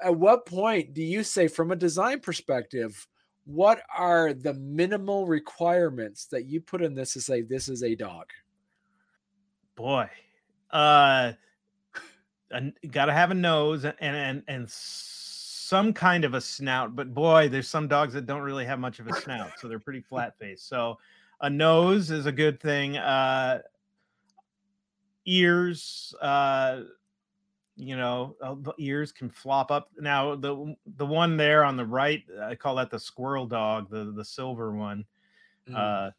At 0.00 0.16
what 0.16 0.46
point 0.46 0.94
do 0.94 1.02
you 1.02 1.24
say, 1.24 1.48
from 1.48 1.72
a 1.72 1.76
design 1.76 2.20
perspective, 2.20 3.08
what 3.44 3.82
are 3.96 4.32
the 4.32 4.54
minimal 4.54 5.26
requirements 5.26 6.26
that 6.26 6.46
you 6.46 6.60
put 6.60 6.82
in 6.82 6.94
this 6.94 7.14
to 7.14 7.20
say 7.20 7.42
this 7.42 7.68
is 7.68 7.82
a 7.82 7.96
dog? 7.96 8.26
boy 9.74 10.08
uh 10.70 11.32
got 12.90 13.06
to 13.06 13.12
have 13.12 13.30
a 13.30 13.34
nose 13.34 13.84
and 13.84 13.96
and 14.00 14.42
and 14.46 14.70
some 15.72 15.90
kind 15.94 16.26
of 16.26 16.34
a 16.34 16.40
snout 16.40 16.94
but 16.94 17.14
boy 17.14 17.48
there's 17.48 17.66
some 17.66 17.88
dogs 17.88 18.12
that 18.12 18.26
don't 18.26 18.42
really 18.42 18.66
have 18.66 18.78
much 18.78 18.98
of 18.98 19.06
a 19.06 19.14
snout 19.22 19.50
so 19.58 19.68
they're 19.68 19.78
pretty 19.78 20.02
flat 20.02 20.38
faced 20.38 20.68
so 20.68 20.98
a 21.40 21.48
nose 21.48 22.10
is 22.10 22.26
a 22.26 22.32
good 22.32 22.60
thing 22.60 22.98
uh 22.98 23.58
ears 25.24 26.14
uh 26.20 26.80
you 27.76 27.96
know 27.96 28.36
uh, 28.42 28.54
ears 28.78 29.12
can 29.12 29.30
flop 29.30 29.70
up. 29.70 29.88
Now 29.98 30.34
the 30.34 30.76
the 30.98 31.06
one 31.06 31.38
there 31.38 31.64
on 31.64 31.78
the 31.78 31.86
right 31.86 32.22
i 32.42 32.54
call 32.54 32.74
that 32.74 32.90
the 32.90 33.00
squirrel 33.00 33.46
dog 33.46 33.88
the 33.90 34.12
the 34.12 34.24
silver 34.24 34.72
one 34.76 35.06
Mm. 35.70 35.76
uh 35.76 36.10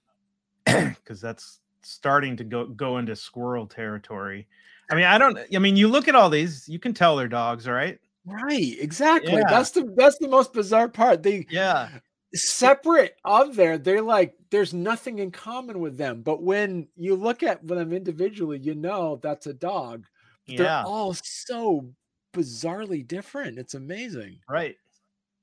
because 0.96 1.22
that's 1.22 1.60
starting 1.84 2.38
to 2.38 2.44
go 2.44 2.66
go 2.66 2.98
into 2.98 3.14
squirrel 3.14 3.68
territory. 3.68 4.48
I 4.90 4.96
mean 4.96 5.04
i 5.04 5.18
don't 5.18 5.38
i 5.54 5.60
mean 5.60 5.76
you 5.76 5.90
look 5.90 6.08
at 6.08 6.16
all 6.16 6.30
these 6.30 6.68
you 6.68 6.80
can 6.80 6.94
tell 6.94 7.16
they're 7.18 7.28
dogs 7.28 7.68
right 7.68 8.00
right, 8.26 8.76
exactly. 8.80 9.34
Yeah. 9.34 9.50
That's 9.50 9.72
the 9.72 9.94
that's 9.96 10.18
the 10.20 10.28
most 10.28 10.54
bizarre 10.54 10.90
part. 10.90 11.24
They 11.24 11.46
yeah 11.50 11.90
separate 12.36 13.16
of 13.24 13.56
there, 13.56 13.78
they're 13.78 14.02
like 14.02 14.36
there's 14.50 14.74
nothing 14.74 15.20
in 15.20 15.32
common 15.32 15.80
with 15.80 15.98
them. 15.98 16.22
But 16.22 16.42
when 16.42 16.88
you 16.96 17.16
look 17.16 17.44
at 17.44 17.66
them 17.66 17.94
individually, 17.94 18.60
you 18.60 18.76
know 18.76 19.20
that's 19.22 19.48
a 19.48 19.54
dog. 19.54 20.06
They're 20.48 20.66
yeah 20.66 20.84
all 20.84 21.14
so 21.14 21.90
bizarrely 22.34 23.08
different. 23.08 23.60
It's 23.60 23.76
amazing. 23.76 24.40
right 24.50 24.76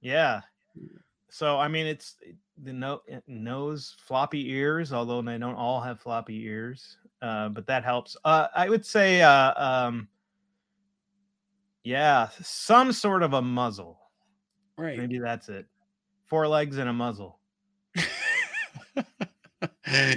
yeah 0.00 0.40
so 1.30 1.58
i 1.58 1.68
mean 1.68 1.86
it's 1.86 2.16
the 2.62 2.72
no, 2.72 3.00
eh, 3.08 3.20
nose 3.26 3.96
floppy 4.06 4.50
ears 4.50 4.92
although 4.92 5.22
they 5.22 5.38
don't 5.38 5.54
all 5.54 5.80
have 5.80 6.00
floppy 6.00 6.44
ears 6.44 6.96
uh 7.22 7.48
but 7.48 7.66
that 7.66 7.84
helps 7.84 8.16
uh 8.24 8.48
i 8.54 8.68
would 8.68 8.84
say 8.84 9.22
uh 9.22 9.52
um 9.56 10.08
yeah 11.84 12.28
some 12.42 12.92
sort 12.92 13.22
of 13.22 13.32
a 13.32 13.42
muzzle 13.42 13.98
Right. 14.76 14.98
maybe 14.98 15.18
that's 15.18 15.48
it 15.48 15.66
four 16.26 16.46
legs 16.48 16.76
and 16.78 16.88
a 16.88 16.92
muzzle 16.92 17.40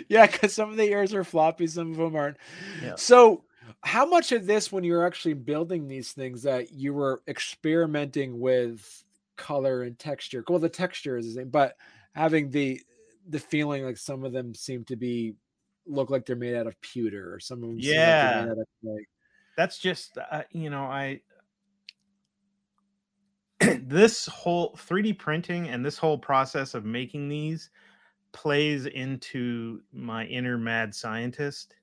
yeah, 0.08 0.28
because 0.28 0.54
some 0.54 0.70
of 0.70 0.78
the 0.78 0.84
ears 0.90 1.14
are 1.14 1.24
floppy, 1.24 1.68
some 1.68 1.92
of 1.92 1.98
them 1.98 2.16
aren't. 2.16 2.38
Yeah. 2.82 2.96
So, 2.96 3.44
how 3.82 4.06
much 4.06 4.32
of 4.32 4.46
this, 4.46 4.72
when 4.72 4.84
you're 4.84 5.06
actually 5.06 5.34
building 5.34 5.88
these 5.88 6.12
things, 6.14 6.44
that 6.44 6.72
you 6.72 6.94
were 6.94 7.22
experimenting 7.28 8.40
with 8.40 9.04
color 9.36 9.84
and 9.84 9.98
texture? 9.98 10.44
Well, 10.48 10.60
the 10.60 10.70
texture 10.70 11.18
is 11.18 11.28
the 11.28 11.34
same, 11.42 11.50
but 11.50 11.76
having 12.14 12.52
the 12.52 12.82
the 13.28 13.40
feeling 13.40 13.84
like 13.84 13.98
some 13.98 14.24
of 14.24 14.34
them 14.34 14.54
seem 14.54 14.84
to 14.86 14.96
be 14.96 15.34
look 15.86 16.10
like 16.10 16.26
they're 16.26 16.36
made 16.36 16.56
out 16.56 16.68
of 16.68 16.80
pewter, 16.82 17.34
or 17.34 17.40
some 17.40 17.64
of 17.64 17.70
them 17.70 17.82
seem 17.82 18.00
like 18.00 18.16
Yeah. 18.16 18.42
out 18.44 18.58
of 18.60 18.68
clay. 18.82 19.08
that's 19.58 19.78
just 19.80 20.18
uh, 20.18 20.44
you 20.52 20.70
know 20.70 20.84
i 20.84 21.20
this 23.88 24.26
whole 24.28 24.74
3d 24.74 25.18
printing 25.18 25.70
and 25.70 25.86
this 25.86 25.98
whole 25.98 26.18
process 26.18 26.74
of 26.74 26.86
making 26.86 27.30
these 27.30 27.70
plays 28.32 28.86
into 28.88 29.82
my 29.92 30.26
inner 30.26 30.58
mad 30.58 30.94
scientist 30.94 31.76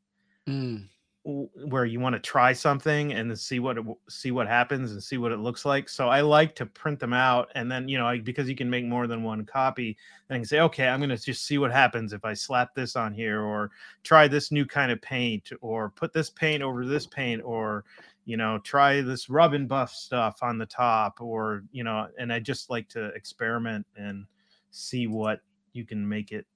Mm, 0.46 0.88
where 1.22 1.84
you 1.84 2.00
want 2.00 2.14
to 2.14 2.18
try 2.18 2.52
something 2.52 3.12
and 3.12 3.38
see 3.38 3.60
what 3.60 3.76
it, 3.76 3.84
see 4.08 4.30
what 4.30 4.48
happens 4.48 4.92
and 4.92 5.02
see 5.02 5.18
what 5.18 5.32
it 5.32 5.38
looks 5.38 5.64
like. 5.64 5.88
So 5.88 6.08
i 6.08 6.22
like 6.22 6.54
to 6.56 6.66
print 6.66 6.98
them 6.98 7.12
out 7.12 7.50
and 7.54 7.70
then 7.70 7.88
you 7.88 7.98
know 7.98 8.06
I, 8.06 8.18
because 8.18 8.48
you 8.48 8.56
can 8.56 8.70
make 8.70 8.86
more 8.86 9.06
than 9.06 9.22
one 9.22 9.44
copy 9.44 9.96
then 10.28 10.36
i 10.36 10.38
can 10.38 10.46
say 10.46 10.60
okay 10.60 10.88
i'm 10.88 10.98
going 10.98 11.10
to 11.10 11.18
just 11.18 11.46
see 11.46 11.58
what 11.58 11.70
happens 11.70 12.12
if 12.14 12.24
i 12.24 12.32
slap 12.32 12.74
this 12.74 12.96
on 12.96 13.12
here 13.12 13.42
or 13.42 13.70
try 14.02 14.26
this 14.28 14.50
new 14.50 14.64
kind 14.64 14.90
of 14.90 15.00
paint 15.02 15.50
or 15.60 15.90
put 15.90 16.12
this 16.12 16.30
paint 16.30 16.62
over 16.62 16.86
this 16.86 17.06
paint 17.06 17.42
or 17.44 17.84
you 18.30 18.36
know 18.36 18.58
try 18.60 19.00
this 19.00 19.28
rub 19.28 19.54
and 19.54 19.68
buff 19.68 19.92
stuff 19.92 20.38
on 20.40 20.56
the 20.56 20.66
top 20.66 21.20
or 21.20 21.64
you 21.72 21.82
know 21.82 22.06
and 22.16 22.32
i 22.32 22.38
just 22.38 22.70
like 22.70 22.88
to 22.88 23.06
experiment 23.08 23.84
and 23.96 24.24
see 24.70 25.08
what 25.08 25.40
you 25.72 25.84
can 25.84 26.08
make 26.08 26.30
it 26.30 26.46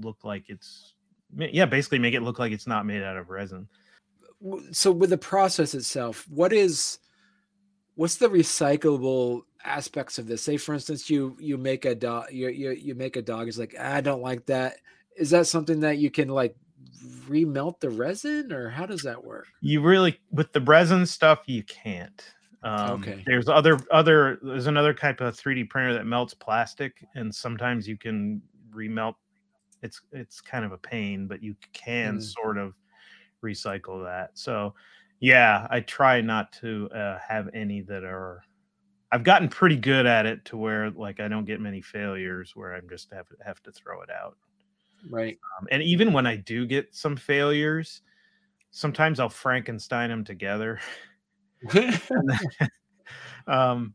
look 0.00 0.24
like 0.24 0.44
it's 0.48 0.94
yeah 1.36 1.66
basically 1.66 1.98
make 1.98 2.14
it 2.14 2.22
look 2.22 2.38
like 2.38 2.52
it's 2.52 2.66
not 2.66 2.86
made 2.86 3.02
out 3.02 3.18
of 3.18 3.28
resin 3.28 3.68
So, 4.72 4.90
with 4.90 5.10
the 5.10 5.18
process 5.18 5.74
itself, 5.74 6.26
what 6.30 6.52
is 6.52 6.98
what's 7.94 8.16
the 8.16 8.28
recyclable 8.28 9.42
aspects 9.64 10.18
of 10.18 10.26
this? 10.26 10.42
Say, 10.42 10.56
for 10.56 10.72
instance, 10.74 11.10
you 11.10 11.36
you 11.38 11.58
make 11.58 11.84
a 11.84 11.94
dog, 11.94 12.32
you 12.32 12.48
you 12.48 12.70
you 12.70 12.94
make 12.94 13.16
a 13.16 13.22
dog. 13.22 13.48
It's 13.48 13.58
like 13.58 13.74
"Ah, 13.78 13.96
I 13.96 14.00
don't 14.00 14.22
like 14.22 14.46
that. 14.46 14.76
Is 15.18 15.30
that 15.30 15.46
something 15.46 15.80
that 15.80 15.98
you 15.98 16.10
can 16.10 16.28
like 16.28 16.56
remelt 17.02 17.80
the 17.80 17.90
resin, 17.90 18.52
or 18.52 18.70
how 18.70 18.86
does 18.86 19.02
that 19.02 19.24
work? 19.24 19.48
you 19.60 19.80
really 19.82 20.18
with 20.30 20.52
the 20.52 20.60
resin 20.60 21.04
stuff 21.06 21.40
you 21.46 21.62
can't 21.64 22.34
um, 22.62 23.14
Okay. 23.14 23.26
there's 23.26 23.48
other 23.48 23.86
other 23.90 24.38
there's 24.42 24.66
another 24.66 24.92
type 24.94 25.20
of 25.20 25.36
3d 25.36 25.64
printer 25.68 25.92
that 25.94 26.06
melts 26.06 26.34
plastic 26.34 27.04
and 27.14 27.34
sometimes 27.34 27.86
you 27.88 27.96
can 27.96 28.42
remelt 28.70 29.14
it's 29.82 30.02
it's 30.12 30.40
kind 30.40 30.64
of 30.64 30.72
a 30.72 30.78
pain 30.78 31.26
but 31.26 31.42
you 31.42 31.56
can 31.72 32.18
Mm. 32.18 32.20
sort 32.20 32.58
of 32.58 32.74
recycle 33.44 34.04
that 34.04 34.30
so 34.38 34.74
yeah 35.20 35.66
i 35.70 35.80
try 35.80 36.20
not 36.20 36.52
to 36.52 36.88
uh, 36.90 37.18
have 37.20 37.48
any 37.54 37.82
that 37.82 38.04
are 38.04 38.42
i've 39.12 39.24
gotten 39.24 39.48
pretty 39.48 39.76
good 39.76 40.06
at 40.06 40.26
it 40.26 40.44
to 40.44 40.56
where 40.56 40.90
like 40.92 41.20
i 41.20 41.28
don't 41.28 41.46
get 41.46 41.60
many 41.60 41.82
failures 41.82 42.52
where 42.56 42.74
i'm 42.74 42.88
just 42.88 43.12
have, 43.12 43.26
have 43.44 43.62
to 43.62 43.72
throw 43.72 44.02
it 44.02 44.10
out 44.10 44.38
Right. 45.08 45.40
um, 45.58 45.68
and 45.70 45.82
even 45.82 46.12
when 46.12 46.26
I 46.26 46.36
do 46.36 46.66
get 46.66 46.94
some 46.94 47.16
failures, 47.16 48.02
sometimes 48.70 49.20
I'll 49.20 49.28
Frankenstein 49.30 50.10
them 50.10 50.24
together. 50.24 50.80
um, 53.46 53.94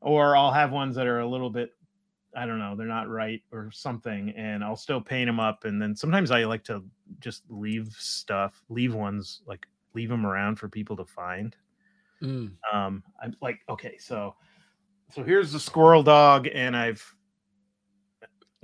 or 0.00 0.36
I'll 0.36 0.52
have 0.52 0.72
ones 0.72 0.96
that 0.96 1.06
are 1.06 1.20
a 1.20 1.28
little 1.28 1.50
bit, 1.50 1.70
I 2.36 2.46
don't 2.46 2.58
know, 2.58 2.76
they're 2.76 2.86
not 2.86 3.08
right 3.08 3.42
or 3.52 3.70
something, 3.72 4.30
and 4.30 4.64
I'll 4.64 4.76
still 4.76 5.00
paint 5.00 5.28
them 5.28 5.40
up. 5.40 5.64
And 5.64 5.80
then 5.80 5.96
sometimes 5.96 6.30
I 6.30 6.44
like 6.44 6.64
to 6.64 6.84
just 7.20 7.44
leave 7.50 7.88
stuff, 7.88 8.64
leave 8.68 8.94
ones 8.94 9.42
like 9.46 9.66
leave 9.94 10.10
them 10.10 10.26
around 10.26 10.56
for 10.56 10.68
people 10.68 10.96
to 10.96 11.06
find. 11.06 11.56
Mm, 12.22 12.56
Um, 12.72 13.02
I'm 13.22 13.36
like, 13.40 13.60
okay, 13.68 13.96
so 13.98 14.36
so 15.10 15.24
here's 15.24 15.52
the 15.52 15.60
squirrel 15.60 16.04
dog, 16.04 16.48
and 16.52 16.76
I've 16.76 17.15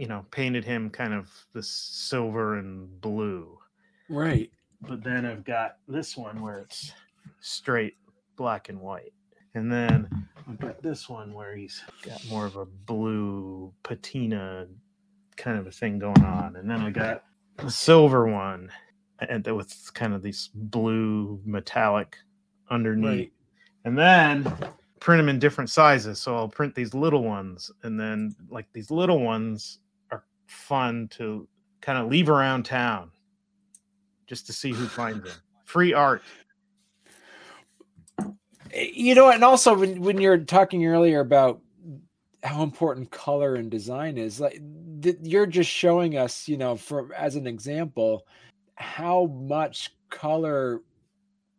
you 0.02 0.08
know 0.08 0.26
painted 0.32 0.64
him 0.64 0.90
kind 0.90 1.14
of 1.14 1.30
this 1.54 1.68
silver 1.70 2.58
and 2.58 3.00
blue 3.00 3.56
right. 4.08 4.50
but 4.80 5.04
then 5.04 5.24
I've 5.24 5.44
got 5.44 5.76
this 5.86 6.16
one 6.16 6.42
where 6.42 6.58
it's 6.58 6.92
straight 7.40 7.94
black 8.36 8.68
and 8.68 8.80
white. 8.80 9.12
And 9.54 9.70
then 9.70 10.26
I've 10.48 10.58
got 10.58 10.82
this 10.82 11.08
one 11.08 11.32
where 11.34 11.54
he's 11.54 11.82
got 12.02 12.20
more 12.28 12.46
of 12.46 12.56
a 12.56 12.64
blue 12.64 13.72
patina 13.82 14.66
kind 15.36 15.58
of 15.58 15.66
a 15.66 15.70
thing 15.70 15.98
going 15.98 16.24
on. 16.24 16.56
And 16.56 16.68
then 16.68 16.80
I 16.80 16.90
got 16.90 17.22
the 17.58 17.70
silver 17.70 18.26
one 18.26 18.70
and 19.20 19.46
with 19.46 19.92
kind 19.94 20.14
of 20.14 20.22
these 20.22 20.50
blue 20.54 21.40
metallic 21.44 22.16
underneath. 22.70 23.06
Right. 23.06 23.32
And 23.84 23.98
then 23.98 24.44
print 25.00 25.18
them 25.18 25.28
in 25.28 25.38
different 25.38 25.70
sizes. 25.70 26.18
So 26.18 26.34
I'll 26.34 26.48
print 26.48 26.74
these 26.74 26.94
little 26.94 27.22
ones 27.22 27.70
and 27.82 28.00
then 28.00 28.34
like 28.48 28.66
these 28.72 28.90
little 28.90 29.20
ones 29.20 29.80
fun 30.52 31.08
to 31.12 31.48
kind 31.80 31.98
of 31.98 32.08
leave 32.08 32.28
around 32.28 32.64
town 32.64 33.10
just 34.26 34.46
to 34.46 34.52
see 34.52 34.72
who 34.72 34.86
finds 34.86 35.24
them. 35.24 35.34
Free 35.64 35.92
art. 35.92 36.22
Eh, 38.72 38.90
You 38.94 39.14
know, 39.14 39.30
and 39.30 39.42
also 39.44 39.74
when 39.76 40.00
when 40.00 40.20
you're 40.20 40.38
talking 40.38 40.86
earlier 40.86 41.20
about 41.20 41.60
how 42.42 42.62
important 42.62 43.10
color 43.10 43.54
and 43.54 43.70
design 43.70 44.18
is, 44.18 44.40
like 44.40 44.60
th- 45.02 45.18
you're 45.22 45.46
just 45.46 45.70
showing 45.70 46.16
us, 46.16 46.48
you 46.48 46.56
know, 46.56 46.76
for 46.76 47.12
as 47.14 47.36
an 47.36 47.46
example, 47.46 48.26
how 48.74 49.26
much 49.26 49.90
color 50.10 50.82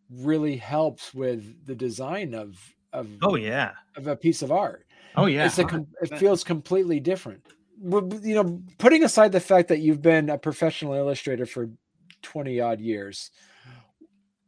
really 0.10 0.58
helps 0.58 1.14
with 1.14 1.66
the 1.66 1.76
design 1.76 2.34
of 2.34 2.60
of 2.92 3.08
oh 3.22 3.36
yeah 3.36 3.72
of 3.96 4.08
a 4.08 4.16
piece 4.16 4.42
of 4.42 4.52
art. 4.52 4.86
Oh 5.16 5.26
yeah, 5.26 5.46
it's 5.46 5.60
a 5.60 5.86
it 6.02 6.18
feels 6.18 6.44
completely 6.44 7.00
different. 7.00 7.46
You 7.82 8.36
know, 8.36 8.62
putting 8.78 9.04
aside 9.04 9.32
the 9.32 9.40
fact 9.40 9.68
that 9.70 9.80
you've 9.80 10.02
been 10.02 10.30
a 10.30 10.38
professional 10.38 10.94
illustrator 10.94 11.46
for 11.46 11.70
twenty 12.22 12.60
odd 12.60 12.80
years, 12.80 13.32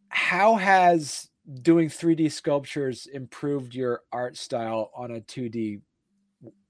how 0.10 0.56
has 0.56 1.30
doing 1.62 1.90
3D 1.90 2.32
sculptures 2.32 3.08
improved 3.08 3.76
your 3.76 4.02
art 4.12 4.38
style 4.38 4.92
on 4.96 5.12
a 5.12 5.22
2D 5.22 5.82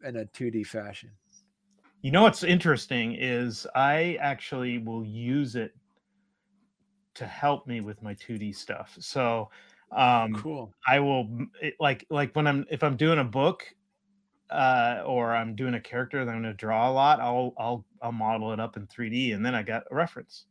in 0.03 0.15
a 0.17 0.25
2D 0.25 0.65
fashion? 0.65 1.11
You 2.01 2.11
know 2.11 2.23
what's 2.23 2.43
interesting 2.43 3.15
is 3.15 3.65
I 3.73 4.17
actually 4.19 4.77
will 4.77 5.03
use 5.03 5.55
it 5.55 5.73
to 7.15 7.25
help 7.25 7.65
me 7.67 7.81
with 7.81 8.01
my 8.03 8.13
2D 8.15 8.55
stuff. 8.55 8.95
So 8.99 9.49
um 9.91 10.33
cool. 10.33 10.73
I 10.87 10.99
will 10.99 11.29
it, 11.61 11.75
like 11.79 12.05
like 12.09 12.35
when 12.35 12.47
I'm 12.47 12.65
if 12.69 12.83
I'm 12.83 12.97
doing 12.97 13.19
a 13.19 13.23
book 13.23 13.63
uh 14.49 15.01
or 15.05 15.35
I'm 15.35 15.55
doing 15.55 15.73
a 15.73 15.81
character 15.81 16.23
that 16.23 16.31
I'm 16.31 16.41
going 16.41 16.53
to 16.53 16.57
draw 16.57 16.89
a 16.89 16.93
lot, 16.93 17.19
I'll 17.19 17.53
I'll 17.57 17.85
I'll 18.01 18.11
model 18.11 18.51
it 18.53 18.59
up 18.59 18.77
in 18.77 18.87
3D 18.87 19.33
and 19.33 19.45
then 19.45 19.55
I 19.55 19.63
got 19.63 19.83
a 19.91 19.95
reference. 19.95 20.45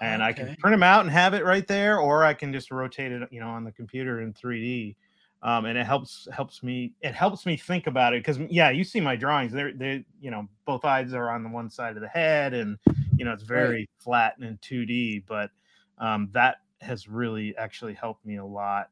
And 0.00 0.22
okay. 0.22 0.28
I 0.28 0.32
can 0.32 0.56
print 0.56 0.72
them 0.74 0.82
out 0.82 1.02
and 1.02 1.10
have 1.10 1.34
it 1.34 1.44
right 1.44 1.66
there 1.66 2.00
or 2.00 2.24
I 2.24 2.34
can 2.34 2.52
just 2.52 2.70
rotate 2.70 3.12
it, 3.12 3.28
you 3.30 3.40
know, 3.40 3.48
on 3.48 3.64
the 3.64 3.72
computer 3.72 4.22
in 4.22 4.32
3D. 4.32 4.96
Um, 5.42 5.66
and 5.66 5.76
it 5.76 5.84
helps 5.84 6.26
helps 6.32 6.62
me 6.62 6.94
it 7.02 7.14
helps 7.14 7.44
me 7.44 7.56
think 7.56 7.86
about 7.86 8.14
it 8.14 8.20
because 8.24 8.38
yeah 8.48 8.70
you 8.70 8.82
see 8.82 8.98
my 8.98 9.14
drawings 9.14 9.52
they're 9.52 9.74
they 9.74 10.02
you 10.18 10.30
know 10.30 10.48
both 10.64 10.86
eyes 10.86 11.12
are 11.12 11.28
on 11.28 11.42
the 11.42 11.50
one 11.50 11.68
side 11.68 11.96
of 11.96 12.02
the 12.02 12.08
head 12.08 12.54
and 12.54 12.78
you 13.18 13.26
know 13.26 13.32
it's 13.32 13.42
very 13.42 13.80
right. 13.80 13.90
flat 13.98 14.36
and 14.38 14.46
in 14.46 14.56
2d 14.58 15.24
but 15.28 15.50
um, 15.98 16.30
that 16.32 16.62
has 16.80 17.08
really 17.08 17.54
actually 17.58 17.92
helped 17.92 18.24
me 18.24 18.36
a 18.36 18.44
lot 18.44 18.88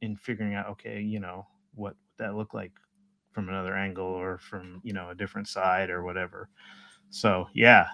in 0.00 0.16
figuring 0.16 0.54
out 0.54 0.66
okay 0.66 1.00
you 1.00 1.20
know 1.20 1.46
what 1.76 1.94
that 2.16 2.34
looked 2.34 2.54
like 2.54 2.72
from 3.34 3.48
another 3.48 3.76
angle 3.76 4.06
or 4.06 4.38
from 4.38 4.80
you 4.82 4.92
know 4.92 5.10
a 5.10 5.14
different 5.14 5.48
side 5.48 5.90
or 5.90 6.02
whatever. 6.02 6.48
So 7.10 7.48
yeah. 7.52 7.86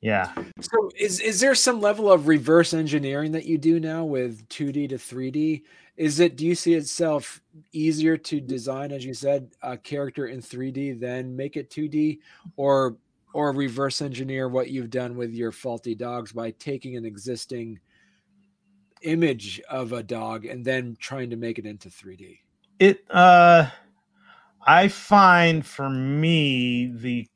Yeah. 0.00 0.32
So 0.60 0.90
is 0.98 1.20
is 1.20 1.40
there 1.40 1.54
some 1.54 1.80
level 1.80 2.12
of 2.12 2.28
reverse 2.28 2.74
engineering 2.74 3.32
that 3.32 3.46
you 3.46 3.58
do 3.58 3.80
now 3.80 4.04
with 4.04 4.46
2d 4.48 4.90
to 4.90 4.96
3d 4.96 5.62
is 5.96 6.20
it 6.20 6.36
do 6.36 6.44
you 6.44 6.54
see 6.54 6.74
itself 6.74 7.40
easier 7.72 8.18
to 8.18 8.38
design 8.38 8.92
as 8.92 9.02
you 9.02 9.14
said 9.14 9.50
a 9.62 9.78
character 9.78 10.26
in 10.26 10.40
3d 10.40 11.00
than 11.00 11.34
make 11.34 11.56
it 11.56 11.70
2d 11.70 12.18
or 12.56 12.98
or 13.34 13.52
reverse 13.52 14.00
engineer 14.00 14.48
what 14.48 14.70
you've 14.70 14.90
done 14.90 15.16
with 15.16 15.32
your 15.32 15.52
faulty 15.52 15.94
dogs 15.94 16.32
by 16.32 16.50
taking 16.52 16.96
an 16.96 17.04
existing 17.04 17.78
image 19.02 19.60
of 19.68 19.92
a 19.92 20.02
dog 20.02 20.46
and 20.46 20.64
then 20.64 20.96
trying 20.98 21.30
to 21.30 21.36
make 21.36 21.58
it 21.58 21.66
into 21.66 21.88
3D? 21.88 22.38
It 22.78 23.04
uh 23.10 23.68
I 24.66 24.88
find 24.88 25.64
for 25.64 25.90
me 25.90 26.86
the 26.86 27.26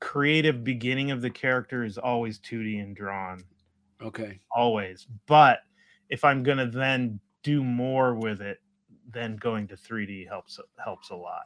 creative 0.00 0.64
beginning 0.64 1.10
of 1.10 1.22
the 1.22 1.30
character 1.30 1.84
is 1.84 1.98
always 1.98 2.38
2D 2.40 2.82
and 2.82 2.96
drawn. 2.96 3.42
Okay. 4.02 4.40
Always. 4.54 5.06
But 5.26 5.60
if 6.08 6.24
I'm 6.24 6.42
going 6.42 6.58
to 6.58 6.66
then 6.66 7.20
do 7.42 7.62
more 7.62 8.14
with 8.14 8.40
it, 8.40 8.58
then 9.12 9.36
going 9.36 9.68
to 9.68 9.76
3D 9.76 10.26
helps 10.28 10.58
helps 10.82 11.10
a 11.10 11.16
lot 11.16 11.44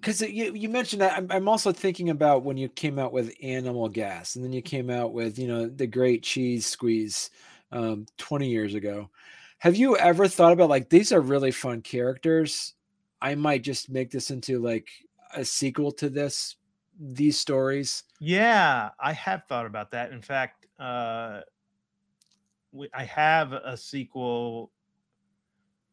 because 0.00 0.20
you, 0.20 0.54
you 0.54 0.68
mentioned 0.68 1.02
that 1.02 1.16
I'm, 1.16 1.30
I'm 1.30 1.48
also 1.48 1.72
thinking 1.72 2.10
about 2.10 2.44
when 2.44 2.56
you 2.56 2.68
came 2.68 2.98
out 2.98 3.12
with 3.12 3.34
animal 3.42 3.88
gas 3.88 4.36
and 4.36 4.44
then 4.44 4.52
you 4.52 4.62
came 4.62 4.90
out 4.90 5.12
with 5.12 5.38
you 5.38 5.48
know 5.48 5.68
the 5.68 5.86
great 5.86 6.22
cheese 6.22 6.66
squeeze 6.66 7.30
um, 7.72 8.06
20 8.16 8.48
years 8.48 8.74
ago 8.74 9.10
have 9.58 9.76
you 9.76 9.96
ever 9.96 10.28
thought 10.28 10.52
about 10.52 10.68
like 10.68 10.88
these 10.88 11.12
are 11.12 11.20
really 11.20 11.50
fun 11.50 11.82
characters 11.82 12.74
i 13.20 13.34
might 13.34 13.62
just 13.62 13.90
make 13.90 14.10
this 14.10 14.30
into 14.30 14.58
like 14.58 14.88
a 15.34 15.44
sequel 15.44 15.92
to 15.92 16.08
this 16.08 16.56
these 17.00 17.38
stories 17.38 18.04
yeah 18.20 18.90
i 18.98 19.12
have 19.12 19.42
thought 19.48 19.66
about 19.66 19.90
that 19.90 20.10
in 20.10 20.20
fact 20.20 20.66
uh 20.80 21.40
i 22.94 23.04
have 23.04 23.52
a 23.52 23.76
sequel 23.76 24.70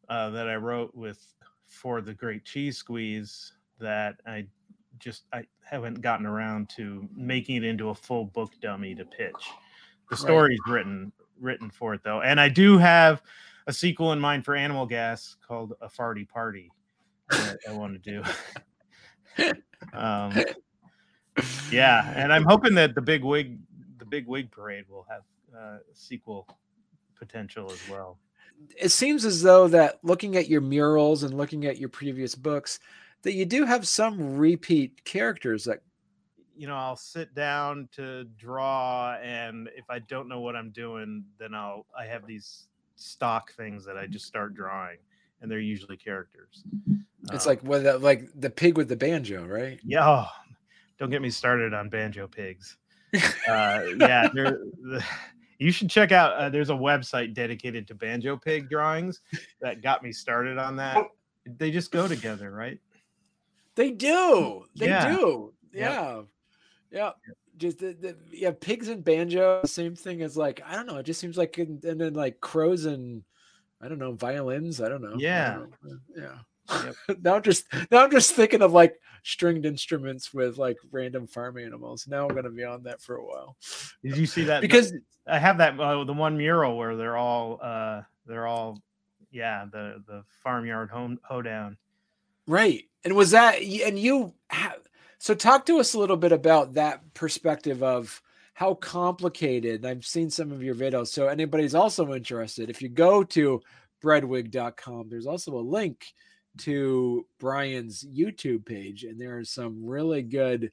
uh, 0.08 0.30
that 0.30 0.48
i 0.48 0.54
wrote 0.54 0.94
with 0.94 1.34
for 1.66 2.00
the 2.00 2.14
great 2.14 2.44
cheese 2.44 2.76
squeeze 2.78 3.52
that 3.78 4.16
I 4.26 4.46
just 4.98 5.24
I 5.32 5.44
haven't 5.64 6.00
gotten 6.00 6.26
around 6.26 6.70
to 6.70 7.08
making 7.14 7.56
it 7.56 7.64
into 7.64 7.90
a 7.90 7.94
full 7.94 8.24
book 8.24 8.52
dummy 8.60 8.94
to 8.94 9.04
pitch. 9.04 9.50
The 10.10 10.16
story's 10.16 10.58
right. 10.66 10.74
written 10.74 11.12
written 11.40 11.70
for 11.70 11.94
it 11.94 12.00
though, 12.02 12.22
and 12.22 12.40
I 12.40 12.48
do 12.48 12.78
have 12.78 13.22
a 13.66 13.72
sequel 13.72 14.12
in 14.12 14.20
mind 14.20 14.44
for 14.44 14.54
Animal 14.54 14.86
Gas 14.86 15.36
called 15.46 15.74
A 15.80 15.88
Farty 15.88 16.26
Party 16.26 16.70
that 17.30 17.58
I 17.68 17.72
want 17.72 18.02
to 18.02 18.22
do. 19.38 19.52
um, 19.92 20.32
yeah, 21.70 22.12
and 22.16 22.32
I'm 22.32 22.44
hoping 22.44 22.74
that 22.74 22.94
the 22.94 23.02
big 23.02 23.22
wig 23.24 23.58
the 23.98 24.04
big 24.04 24.26
wig 24.26 24.50
parade 24.50 24.84
will 24.88 25.06
have 25.08 25.22
uh, 25.56 25.78
sequel 25.92 26.46
potential 27.18 27.70
as 27.70 27.80
well. 27.90 28.18
It 28.78 28.90
seems 28.90 29.24
as 29.24 29.42
though 29.42 29.68
that 29.68 29.98
looking 30.02 30.36
at 30.36 30.48
your 30.48 30.60
murals 30.60 31.22
and 31.22 31.34
looking 31.34 31.66
at 31.66 31.78
your 31.78 31.88
previous 31.88 32.34
books, 32.34 32.78
that 33.22 33.32
you 33.32 33.44
do 33.44 33.64
have 33.64 33.86
some 33.86 34.36
repeat 34.36 35.04
characters 35.04 35.64
that 35.64 35.80
you 36.56 36.66
know 36.66 36.76
i'll 36.76 36.96
sit 36.96 37.34
down 37.34 37.88
to 37.92 38.24
draw 38.38 39.14
and 39.22 39.68
if 39.76 39.84
i 39.90 39.98
don't 39.98 40.28
know 40.28 40.40
what 40.40 40.56
i'm 40.56 40.70
doing 40.70 41.24
then 41.38 41.54
i'll 41.54 41.84
i 41.98 42.04
have 42.04 42.26
these 42.26 42.68
stock 42.94 43.52
things 43.52 43.84
that 43.84 43.98
i 43.98 44.06
just 44.06 44.26
start 44.26 44.54
drawing 44.54 44.96
and 45.40 45.50
they're 45.50 45.58
usually 45.60 45.96
characters 45.96 46.64
it's 47.32 47.46
um, 47.46 47.50
like 47.50 47.62
what 47.62 48.02
like 48.02 48.28
the 48.36 48.50
pig 48.50 48.76
with 48.76 48.88
the 48.88 48.96
banjo 48.96 49.44
right 49.46 49.80
yeah 49.84 50.06
oh, 50.06 50.26
don't 50.98 51.10
get 51.10 51.22
me 51.22 51.30
started 51.30 51.74
on 51.74 51.88
banjo 51.88 52.26
pigs 52.26 52.76
uh, 53.48 53.82
yeah 53.98 54.28
the, 54.32 55.02
you 55.58 55.70
should 55.70 55.88
check 55.88 56.12
out 56.12 56.32
uh, 56.34 56.48
there's 56.48 56.70
a 56.70 56.74
website 56.74 57.34
dedicated 57.34 57.86
to 57.86 57.94
banjo 57.94 58.36
pig 58.36 58.68
drawings 58.68 59.20
that 59.60 59.82
got 59.82 60.02
me 60.02 60.12
started 60.12 60.58
on 60.58 60.76
that 60.76 61.02
they 61.58 61.70
just 61.70 61.90
go 61.90 62.08
together 62.08 62.50
right 62.50 62.78
they 63.76 63.90
do. 63.90 64.64
They 64.74 64.88
yeah. 64.88 65.14
do. 65.14 65.52
Yeah. 65.72 66.22
Yeah. 66.90 67.12
Just 67.58 67.78
the, 67.78 67.92
the, 67.92 68.16
yeah, 68.32 68.50
pigs 68.58 68.88
and 68.88 69.04
banjo, 69.04 69.62
same 69.64 69.94
thing 69.94 70.22
as 70.22 70.36
like 70.36 70.60
I 70.66 70.74
don't 70.74 70.86
know. 70.86 70.96
It 70.96 71.06
just 71.06 71.20
seems 71.20 71.38
like 71.38 71.56
and, 71.58 71.82
and 71.84 72.00
then 72.00 72.14
like 72.14 72.40
crows 72.40 72.84
and 72.86 73.22
I 73.80 73.88
don't 73.88 73.98
know 73.98 74.12
violins. 74.12 74.80
I 74.80 74.88
don't 74.88 75.02
know. 75.02 75.16
Yeah, 75.18 75.54
don't 75.54 75.74
know. 75.82 75.98
yeah. 76.16 76.38
Yep. 77.08 77.18
now 77.22 77.36
I'm 77.36 77.42
just 77.42 77.64
now 77.90 78.04
I'm 78.04 78.10
just 78.10 78.32
thinking 78.32 78.62
of 78.62 78.72
like 78.72 78.98
stringed 79.22 79.66
instruments 79.66 80.32
with 80.32 80.58
like 80.58 80.76
random 80.90 81.26
farm 81.26 81.58
animals. 81.58 82.06
Now 82.08 82.28
I'm 82.28 82.34
gonna 82.34 82.50
be 82.50 82.64
on 82.64 82.82
that 82.84 83.00
for 83.00 83.16
a 83.16 83.24
while. 83.24 83.56
Did 84.02 84.16
you 84.16 84.26
see 84.26 84.44
that? 84.44 84.60
Because 84.60 84.92
I 85.26 85.38
have 85.38 85.58
that 85.58 85.78
uh, 85.78 86.04
the 86.04 86.12
one 86.12 86.36
mural 86.36 86.76
where 86.76 86.96
they're 86.96 87.16
all 87.16 87.58
uh 87.62 88.02
they're 88.26 88.46
all 88.46 88.82
yeah 89.30 89.66
the 89.70 90.02
the 90.06 90.24
farmyard 90.42 90.90
home 90.90 91.18
hoedown. 91.22 91.76
Right. 92.46 92.84
And 93.04 93.14
was 93.14 93.32
that 93.32 93.60
and 93.60 93.98
you 93.98 94.34
have 94.48 94.78
so 95.18 95.34
talk 95.34 95.66
to 95.66 95.78
us 95.78 95.94
a 95.94 95.98
little 95.98 96.16
bit 96.16 96.32
about 96.32 96.74
that 96.74 97.14
perspective 97.14 97.82
of 97.82 98.20
how 98.56 98.72
complicated. 98.72 99.84
I've 99.84 100.06
seen 100.06 100.30
some 100.30 100.50
of 100.50 100.62
your 100.62 100.74
videos. 100.74 101.08
So 101.08 101.28
anybody's 101.28 101.74
also 101.74 102.14
interested, 102.14 102.70
if 102.70 102.80
you 102.80 102.88
go 102.88 103.22
to 103.22 103.60
breadwig.com, 104.02 105.10
there's 105.10 105.26
also 105.26 105.58
a 105.58 105.60
link 105.60 106.06
to 106.60 107.26
Bryan's 107.38 108.02
YouTube 108.02 108.64
page 108.64 109.04
and 109.04 109.20
there 109.20 109.36
are 109.36 109.44
some 109.44 109.84
really 109.84 110.22
good 110.22 110.72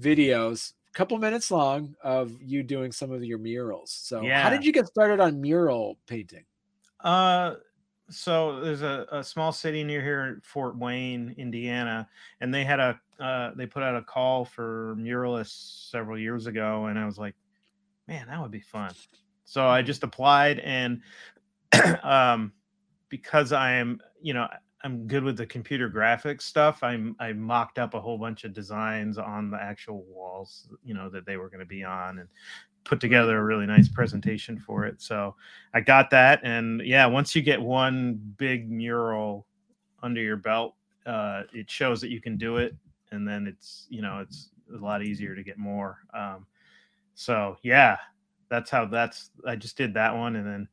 videos, 0.00 0.74
a 0.94 0.96
couple 0.96 1.18
minutes 1.18 1.50
long 1.50 1.96
of 2.04 2.40
you 2.40 2.62
doing 2.62 2.92
some 2.92 3.10
of 3.10 3.24
your 3.24 3.38
murals. 3.38 3.90
So 3.90 4.22
yeah. 4.22 4.40
how 4.40 4.50
did 4.50 4.64
you 4.64 4.72
get 4.72 4.86
started 4.86 5.18
on 5.18 5.40
mural 5.40 5.98
painting? 6.06 6.44
Uh 7.00 7.54
so 8.10 8.60
there's 8.60 8.82
a, 8.82 9.06
a 9.12 9.24
small 9.24 9.52
city 9.52 9.84
near 9.84 10.02
here 10.02 10.24
in 10.24 10.40
Fort 10.42 10.76
Wayne, 10.76 11.34
Indiana, 11.36 12.08
and 12.40 12.52
they 12.52 12.64
had 12.64 12.80
a 12.80 13.00
uh, 13.20 13.50
they 13.56 13.66
put 13.66 13.82
out 13.82 13.96
a 13.96 14.02
call 14.02 14.44
for 14.44 14.96
muralists 14.98 15.90
several 15.90 16.18
years 16.18 16.46
ago, 16.46 16.86
and 16.86 16.98
I 16.98 17.04
was 17.04 17.18
like, 17.18 17.34
man, 18.06 18.26
that 18.28 18.40
would 18.40 18.50
be 18.50 18.60
fun. 18.60 18.92
So 19.44 19.66
I 19.66 19.82
just 19.82 20.04
applied, 20.04 20.60
and 20.60 21.02
um, 22.02 22.52
because 23.08 23.52
I 23.52 23.72
am, 23.72 24.00
you 24.22 24.34
know, 24.34 24.46
I'm 24.84 25.06
good 25.06 25.24
with 25.24 25.36
the 25.36 25.46
computer 25.46 25.90
graphics 25.90 26.42
stuff. 26.42 26.82
I'm 26.82 27.16
I 27.18 27.32
mocked 27.32 27.78
up 27.78 27.94
a 27.94 28.00
whole 28.00 28.18
bunch 28.18 28.44
of 28.44 28.52
designs 28.52 29.18
on 29.18 29.50
the 29.50 29.60
actual 29.60 30.04
walls, 30.04 30.68
you 30.84 30.94
know, 30.94 31.10
that 31.10 31.26
they 31.26 31.36
were 31.36 31.48
going 31.48 31.60
to 31.60 31.66
be 31.66 31.84
on, 31.84 32.20
and 32.20 32.28
put 32.88 33.00
together 33.00 33.38
a 33.38 33.44
really 33.44 33.66
nice 33.66 33.88
presentation 33.88 34.58
for 34.58 34.86
it. 34.86 35.00
So 35.00 35.36
I 35.74 35.80
got 35.80 36.10
that, 36.10 36.40
and 36.42 36.80
yeah, 36.84 37.06
once 37.06 37.36
you 37.36 37.42
get 37.42 37.60
one 37.60 38.14
big 38.38 38.70
mural 38.70 39.46
under 40.02 40.20
your 40.20 40.36
belt, 40.36 40.74
uh, 41.06 41.42
it 41.52 41.70
shows 41.70 42.00
that 42.00 42.10
you 42.10 42.20
can 42.20 42.36
do 42.36 42.56
it, 42.56 42.74
and 43.12 43.28
then 43.28 43.46
it's 43.46 43.86
you 43.90 44.02
know 44.02 44.18
it's 44.18 44.50
a 44.74 44.82
lot 44.82 45.04
easier 45.04 45.36
to 45.36 45.42
get 45.42 45.58
more. 45.58 45.98
Um, 46.14 46.46
so 47.14 47.56
yeah, 47.62 47.98
that's 48.48 48.70
how 48.70 48.86
that's 48.86 49.30
I 49.46 49.54
just 49.54 49.76
did 49.76 49.94
that 49.94 50.16
one 50.16 50.36
and 50.36 50.46
then 50.46 50.68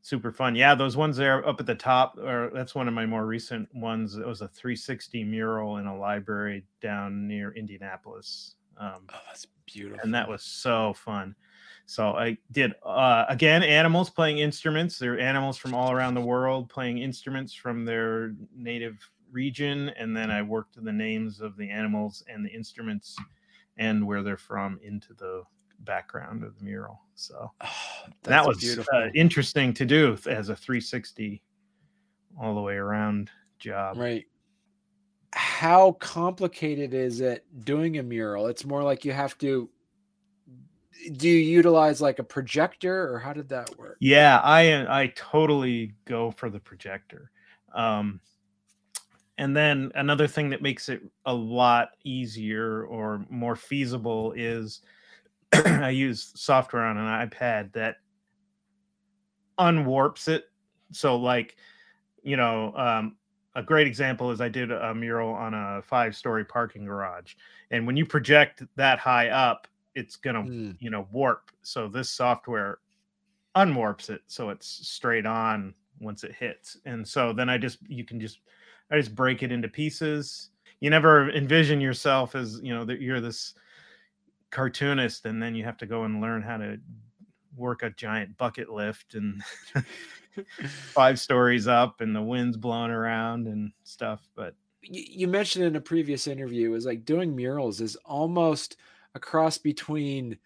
super 0.00 0.32
fun. 0.32 0.54
Yeah, 0.54 0.74
those 0.74 0.96
ones 0.96 1.16
there 1.16 1.46
up 1.48 1.60
at 1.60 1.66
the 1.66 1.74
top, 1.74 2.18
or 2.18 2.50
that's 2.54 2.74
one 2.74 2.88
of 2.88 2.94
my 2.94 3.06
more 3.06 3.26
recent 3.26 3.68
ones. 3.74 4.16
It 4.16 4.26
was 4.26 4.42
a 4.42 4.48
360 4.48 5.24
mural 5.24 5.78
in 5.78 5.86
a 5.86 5.96
library 5.96 6.64
down 6.80 7.26
near 7.26 7.52
Indianapolis. 7.52 8.56
Um, 8.78 9.06
oh, 9.12 9.18
that's 9.26 9.46
beautiful. 9.66 10.00
And 10.02 10.14
that 10.14 10.28
was 10.28 10.42
so 10.42 10.94
fun. 10.94 11.34
So 11.86 12.16
I 12.16 12.38
did 12.50 12.74
uh, 12.82 13.26
again 13.28 13.62
animals 13.62 14.08
playing 14.10 14.38
instruments. 14.38 14.98
They're 14.98 15.18
animals 15.18 15.58
from 15.58 15.74
all 15.74 15.92
around 15.92 16.14
the 16.14 16.20
world 16.20 16.70
playing 16.70 16.98
instruments 16.98 17.52
from 17.52 17.84
their 17.84 18.34
native 18.56 18.96
region, 19.30 19.90
and 19.90 20.16
then 20.16 20.30
I 20.30 20.40
worked 20.42 20.82
the 20.82 20.92
names 20.92 21.40
of 21.40 21.56
the 21.56 21.68
animals 21.68 22.24
and 22.26 22.44
the 22.44 22.50
instruments 22.50 23.16
and 23.76 24.06
where 24.06 24.22
they're 24.22 24.36
from 24.36 24.78
into 24.82 25.12
the 25.14 25.42
background 25.80 26.44
of 26.44 26.58
the 26.58 26.64
mural. 26.64 27.00
So 27.14 27.50
oh, 27.60 27.68
that 28.22 28.46
was 28.46 28.78
uh, 28.92 29.08
interesting 29.14 29.74
to 29.74 29.84
do 29.84 30.16
as 30.26 30.48
a 30.48 30.56
360 30.56 31.42
all 32.40 32.54
the 32.54 32.60
way 32.60 32.74
around 32.74 33.30
job. 33.58 33.98
Right. 33.98 34.24
How 35.54 35.92
complicated 35.92 36.94
is 36.94 37.20
it 37.20 37.44
doing 37.64 37.98
a 37.98 38.02
mural? 38.02 38.48
It's 38.48 38.64
more 38.64 38.82
like 38.82 39.04
you 39.04 39.12
have 39.12 39.38
to 39.38 39.70
do 41.16 41.28
you 41.28 41.38
utilize 41.38 42.00
like 42.00 42.18
a 42.18 42.24
projector 42.24 43.12
or 43.12 43.20
how 43.20 43.32
did 43.32 43.48
that 43.50 43.78
work? 43.78 43.96
Yeah, 44.00 44.40
I 44.42 45.02
I 45.02 45.12
totally 45.14 45.94
go 46.06 46.32
for 46.32 46.50
the 46.50 46.58
projector. 46.58 47.30
Um 47.72 48.20
and 49.38 49.56
then 49.56 49.92
another 49.94 50.26
thing 50.26 50.50
that 50.50 50.60
makes 50.60 50.88
it 50.88 51.02
a 51.24 51.32
lot 51.32 51.90
easier 52.02 52.84
or 52.86 53.24
more 53.30 53.54
feasible 53.54 54.32
is 54.32 54.80
I 55.52 55.90
use 55.90 56.32
software 56.34 56.82
on 56.82 56.98
an 56.98 57.28
iPad 57.28 57.72
that 57.74 57.98
unwarps 59.60 60.26
it. 60.26 60.46
So, 60.90 61.14
like, 61.14 61.56
you 62.24 62.36
know, 62.36 62.74
um, 62.76 63.16
a 63.54 63.62
great 63.62 63.86
example 63.86 64.30
is 64.30 64.40
I 64.40 64.48
did 64.48 64.70
a 64.72 64.94
mural 64.94 65.32
on 65.32 65.54
a 65.54 65.82
five 65.82 66.16
story 66.16 66.44
parking 66.44 66.84
garage. 66.84 67.34
And 67.70 67.86
when 67.86 67.96
you 67.96 68.04
project 68.04 68.62
that 68.76 68.98
high 68.98 69.28
up, 69.28 69.68
it's 69.94 70.16
going 70.16 70.34
to, 70.34 70.42
mm. 70.42 70.76
you 70.80 70.90
know, 70.90 71.06
warp. 71.12 71.50
So, 71.62 71.88
this 71.88 72.10
software 72.10 72.78
unwarps 73.56 74.10
it. 74.10 74.22
So, 74.26 74.50
it's 74.50 74.66
straight 74.66 75.26
on 75.26 75.74
once 76.00 76.24
it 76.24 76.34
hits. 76.34 76.78
And 76.84 77.06
so 77.06 77.32
then 77.32 77.48
I 77.48 77.58
just, 77.58 77.78
you 77.88 78.04
can 78.04 78.20
just, 78.20 78.40
I 78.90 78.96
just 78.96 79.14
break 79.14 79.42
it 79.42 79.52
into 79.52 79.68
pieces. 79.68 80.50
You 80.80 80.90
never 80.90 81.30
envision 81.30 81.80
yourself 81.80 82.34
as, 82.34 82.60
you 82.62 82.74
know, 82.74 82.84
that 82.84 83.00
you're 83.00 83.20
this 83.20 83.54
cartoonist 84.50 85.26
and 85.26 85.42
then 85.42 85.54
you 85.54 85.64
have 85.64 85.76
to 85.78 85.86
go 85.86 86.04
and 86.04 86.20
learn 86.20 86.42
how 86.42 86.56
to 86.56 86.78
work 87.56 87.82
a 87.82 87.90
giant 87.90 88.36
bucket 88.36 88.70
lift 88.70 89.14
and 89.14 89.42
five 90.92 91.18
stories 91.18 91.66
up 91.66 92.00
and 92.00 92.14
the 92.14 92.22
wind's 92.22 92.56
blowing 92.56 92.90
around 92.90 93.46
and 93.46 93.72
stuff 93.84 94.28
but 94.34 94.54
you 94.82 95.26
mentioned 95.26 95.64
in 95.64 95.76
a 95.76 95.80
previous 95.80 96.26
interview 96.26 96.74
is 96.74 96.84
like 96.84 97.04
doing 97.04 97.34
murals 97.34 97.80
is 97.80 97.96
almost 98.04 98.76
a 99.14 99.20
cross 99.20 99.56
between 99.56 100.36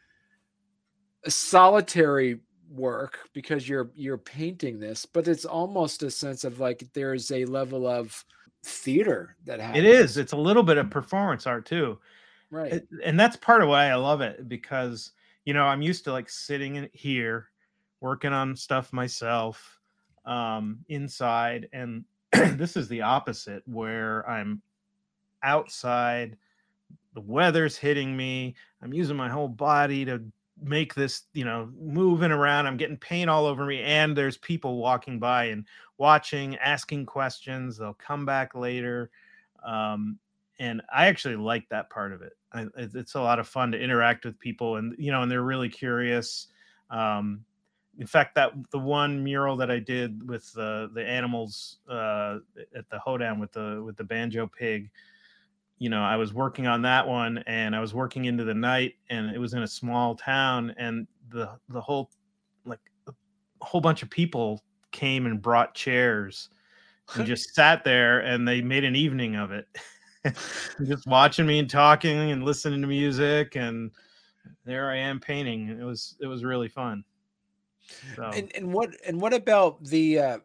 a 1.24 1.30
solitary 1.30 2.38
work 2.70 3.18
because 3.32 3.68
you're 3.68 3.90
you're 3.94 4.18
painting 4.18 4.78
this 4.78 5.06
but 5.06 5.26
it's 5.26 5.44
almost 5.44 6.02
a 6.02 6.10
sense 6.10 6.44
of 6.44 6.60
like 6.60 6.86
there's 6.92 7.30
a 7.32 7.44
level 7.46 7.86
of 7.86 8.24
theater 8.64 9.36
that 9.44 9.60
happens. 9.60 9.78
it 9.78 9.84
is 9.84 10.16
it's 10.16 10.32
a 10.32 10.36
little 10.36 10.62
bit 10.62 10.76
of 10.76 10.86
mm. 10.86 10.90
performance 10.90 11.46
art 11.46 11.64
too. 11.64 11.98
Right. 12.50 12.82
And 13.04 13.20
that's 13.20 13.36
part 13.36 13.62
of 13.62 13.68
why 13.68 13.86
i 13.86 13.94
love 13.94 14.20
it 14.20 14.48
because 14.48 15.12
you 15.48 15.54
know 15.54 15.64
i'm 15.64 15.80
used 15.80 16.04
to 16.04 16.12
like 16.12 16.28
sitting 16.28 16.76
in 16.76 16.90
here 16.92 17.48
working 18.02 18.34
on 18.34 18.54
stuff 18.54 18.92
myself 18.92 19.80
um 20.26 20.84
inside 20.90 21.66
and 21.72 22.04
this 22.32 22.76
is 22.76 22.86
the 22.88 23.00
opposite 23.00 23.62
where 23.64 24.28
i'm 24.28 24.60
outside 25.42 26.36
the 27.14 27.22
weather's 27.22 27.78
hitting 27.78 28.14
me 28.14 28.54
i'm 28.82 28.92
using 28.92 29.16
my 29.16 29.26
whole 29.30 29.48
body 29.48 30.04
to 30.04 30.22
make 30.62 30.94
this 30.94 31.22
you 31.32 31.46
know 31.46 31.70
moving 31.80 32.30
around 32.30 32.66
i'm 32.66 32.76
getting 32.76 32.98
paint 32.98 33.30
all 33.30 33.46
over 33.46 33.64
me 33.64 33.80
and 33.80 34.14
there's 34.14 34.36
people 34.36 34.76
walking 34.76 35.18
by 35.18 35.44
and 35.44 35.64
watching 35.96 36.56
asking 36.56 37.06
questions 37.06 37.78
they'll 37.78 37.94
come 37.94 38.26
back 38.26 38.54
later 38.54 39.08
um, 39.64 40.18
and 40.58 40.82
I 40.94 41.06
actually 41.06 41.36
like 41.36 41.68
that 41.68 41.90
part 41.90 42.12
of 42.12 42.22
it. 42.22 42.32
I, 42.52 42.66
it's 42.76 43.14
a 43.14 43.20
lot 43.20 43.38
of 43.38 43.46
fun 43.46 43.72
to 43.72 43.78
interact 43.78 44.24
with 44.24 44.38
people, 44.38 44.76
and 44.76 44.94
you 44.98 45.12
know, 45.12 45.22
and 45.22 45.30
they're 45.30 45.42
really 45.42 45.68
curious. 45.68 46.48
Um, 46.90 47.44
in 47.98 48.06
fact, 48.06 48.34
that 48.36 48.52
the 48.70 48.78
one 48.78 49.22
mural 49.22 49.56
that 49.56 49.70
I 49.70 49.78
did 49.78 50.28
with 50.28 50.52
the 50.52 50.90
the 50.94 51.04
animals 51.04 51.78
uh, 51.88 52.38
at 52.74 52.88
the 52.90 52.98
hoedown 52.98 53.38
with 53.38 53.52
the 53.52 53.82
with 53.84 53.96
the 53.96 54.04
banjo 54.04 54.46
pig, 54.46 54.90
you 55.78 55.90
know, 55.90 56.02
I 56.02 56.16
was 56.16 56.32
working 56.32 56.66
on 56.66 56.82
that 56.82 57.06
one, 57.06 57.38
and 57.46 57.74
I 57.74 57.80
was 57.80 57.94
working 57.94 58.24
into 58.24 58.44
the 58.44 58.54
night, 58.54 58.94
and 59.10 59.30
it 59.30 59.38
was 59.38 59.54
in 59.54 59.62
a 59.62 59.68
small 59.68 60.14
town, 60.14 60.74
and 60.78 61.06
the 61.28 61.50
the 61.68 61.80
whole 61.80 62.10
like 62.64 62.80
a 63.06 63.12
whole 63.60 63.80
bunch 63.80 64.02
of 64.02 64.10
people 64.10 64.62
came 64.90 65.26
and 65.26 65.40
brought 65.42 65.74
chairs 65.74 66.48
and 67.14 67.26
just 67.26 67.54
sat 67.54 67.84
there, 67.84 68.20
and 68.20 68.46
they 68.46 68.60
made 68.60 68.84
an 68.84 68.96
evening 68.96 69.36
of 69.36 69.52
it. 69.52 69.66
just 70.84 71.06
watching 71.06 71.46
me 71.46 71.58
and 71.58 71.70
talking 71.70 72.30
and 72.30 72.44
listening 72.44 72.80
to 72.80 72.86
music 72.86 73.56
and 73.56 73.90
there 74.64 74.90
I 74.90 74.96
am 74.96 75.20
painting. 75.20 75.68
It 75.68 75.84
was 75.84 76.16
it 76.20 76.26
was 76.26 76.44
really 76.44 76.68
fun. 76.68 77.04
So. 78.16 78.24
And 78.24 78.52
and 78.54 78.72
what 78.72 78.90
and 79.06 79.20
what 79.20 79.34
about 79.34 79.82
the 79.84 80.18
uh 80.18 80.38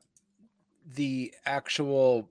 the 0.96 1.34
actual 1.46 2.30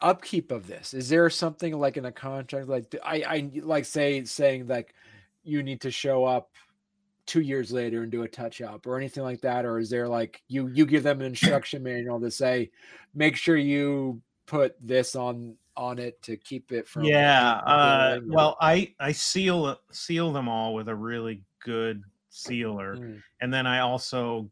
upkeep 0.00 0.52
of 0.52 0.66
this? 0.66 0.94
Is 0.94 1.08
there 1.08 1.28
something 1.30 1.78
like 1.78 1.96
in 1.96 2.04
a 2.04 2.12
contract 2.12 2.68
like 2.68 2.94
I 3.04 3.22
I 3.22 3.50
like 3.62 3.84
say 3.84 4.24
saying 4.24 4.66
like 4.66 4.94
you 5.42 5.62
need 5.62 5.80
to 5.82 5.90
show 5.90 6.24
up 6.24 6.50
two 7.26 7.40
years 7.40 7.72
later 7.72 8.02
and 8.02 8.12
do 8.12 8.22
a 8.22 8.28
touch 8.28 8.60
up 8.60 8.86
or 8.86 8.98
anything 8.98 9.22
like 9.22 9.40
that 9.40 9.64
or 9.64 9.78
is 9.78 9.88
there 9.88 10.06
like 10.06 10.42
you 10.46 10.68
you 10.68 10.84
give 10.84 11.02
them 11.02 11.20
an 11.20 11.26
instruction 11.26 11.82
manual 11.82 12.20
to 12.20 12.30
say 12.30 12.70
make 13.14 13.34
sure 13.34 13.56
you 13.56 14.20
put 14.44 14.76
this 14.78 15.16
on 15.16 15.56
on 15.76 15.98
it 15.98 16.20
to 16.22 16.36
keep 16.36 16.70
it 16.70 16.86
from 16.86 17.04
yeah 17.04 17.54
uh, 17.66 18.20
well 18.26 18.56
i 18.60 18.92
i 19.00 19.10
seal 19.10 19.76
seal 19.90 20.32
them 20.32 20.48
all 20.48 20.72
with 20.72 20.88
a 20.88 20.94
really 20.94 21.42
good 21.64 22.02
sealer 22.28 22.96
mm. 22.96 23.20
and 23.40 23.52
then 23.52 23.66
i 23.66 23.80
also 23.80 24.48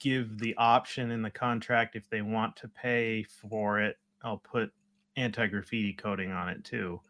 give 0.00 0.38
the 0.38 0.54
option 0.56 1.10
in 1.12 1.22
the 1.22 1.30
contract 1.30 1.94
if 1.94 2.10
they 2.10 2.22
want 2.22 2.56
to 2.56 2.66
pay 2.68 3.22
for 3.22 3.80
it 3.80 3.98
i'll 4.24 4.38
put 4.38 4.72
anti-graffiti 5.16 5.92
coating 5.92 6.32
on 6.32 6.48
it 6.48 6.64
too. 6.64 7.00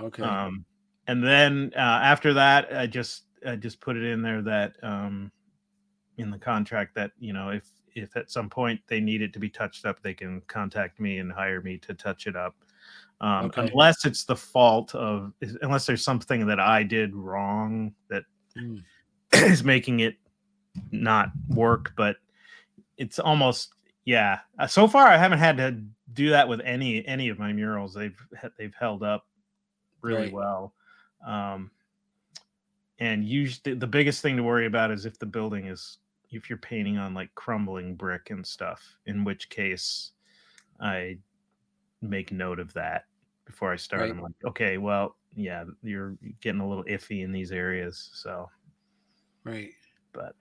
Okay. 0.00 0.22
Um 0.22 0.64
and 1.06 1.22
then 1.22 1.70
uh, 1.76 2.00
after 2.02 2.32
that 2.32 2.74
i 2.74 2.86
just 2.86 3.24
i 3.46 3.54
just 3.54 3.80
put 3.80 3.96
it 3.96 4.04
in 4.04 4.22
there 4.22 4.40
that 4.42 4.72
um 4.82 5.30
in 6.16 6.30
the 6.30 6.38
contract 6.38 6.94
that 6.94 7.10
you 7.18 7.32
know 7.32 7.50
if 7.50 7.68
if 7.94 8.16
at 8.16 8.30
some 8.30 8.48
point 8.48 8.80
they 8.86 9.00
need 9.00 9.20
it 9.20 9.32
to 9.32 9.38
be 9.38 9.50
touched 9.50 9.84
up 9.84 10.02
they 10.02 10.14
can 10.14 10.40
contact 10.46 10.98
me 10.98 11.18
and 11.18 11.30
hire 11.30 11.60
me 11.60 11.76
to 11.76 11.92
touch 11.94 12.26
it 12.26 12.36
up 12.36 12.56
um, 13.20 13.46
okay. 13.46 13.62
unless 13.62 14.04
it's 14.04 14.24
the 14.24 14.36
fault 14.36 14.94
of 14.94 15.32
unless 15.62 15.86
there's 15.86 16.04
something 16.04 16.46
that 16.46 16.60
I 16.60 16.82
did 16.82 17.14
wrong 17.14 17.94
that 18.10 18.24
mm. 18.58 18.82
is 19.32 19.64
making 19.64 20.00
it 20.00 20.16
not 20.90 21.30
work. 21.48 21.92
But 21.96 22.16
it's 22.96 23.18
almost 23.18 23.72
yeah. 24.04 24.40
Uh, 24.58 24.66
so 24.66 24.86
far, 24.88 25.06
I 25.06 25.16
haven't 25.16 25.38
had 25.38 25.56
to 25.58 25.82
do 26.12 26.30
that 26.30 26.48
with 26.48 26.60
any 26.64 27.06
any 27.06 27.28
of 27.28 27.38
my 27.38 27.52
murals. 27.52 27.94
They've 27.94 28.18
they've 28.58 28.74
held 28.78 29.02
up 29.02 29.26
really 30.02 30.24
right. 30.24 30.32
well. 30.32 30.74
Um, 31.26 31.70
and 32.98 33.24
usually, 33.24 33.74
the 33.74 33.86
biggest 33.86 34.22
thing 34.22 34.36
to 34.36 34.42
worry 34.42 34.66
about 34.66 34.90
is 34.90 35.06
if 35.06 35.18
the 35.18 35.26
building 35.26 35.66
is 35.66 35.98
if 36.34 36.50
you're 36.50 36.58
painting 36.58 36.98
on 36.98 37.14
like 37.14 37.34
crumbling 37.34 37.94
brick 37.94 38.30
and 38.30 38.46
stuff. 38.46 38.82
In 39.06 39.24
which 39.24 39.48
case, 39.48 40.12
I 40.80 41.18
make 42.02 42.32
note 42.32 42.58
of 42.58 42.72
that 42.74 43.04
before 43.44 43.72
I 43.72 43.76
start. 43.76 44.02
Right. 44.02 44.10
I'm 44.10 44.20
like, 44.20 44.32
okay, 44.46 44.78
well, 44.78 45.16
yeah, 45.36 45.64
you're 45.82 46.16
getting 46.40 46.60
a 46.60 46.68
little 46.68 46.84
iffy 46.84 47.22
in 47.24 47.32
these 47.32 47.52
areas. 47.52 48.10
So, 48.14 48.48
right. 49.44 49.70
But, 50.12 50.34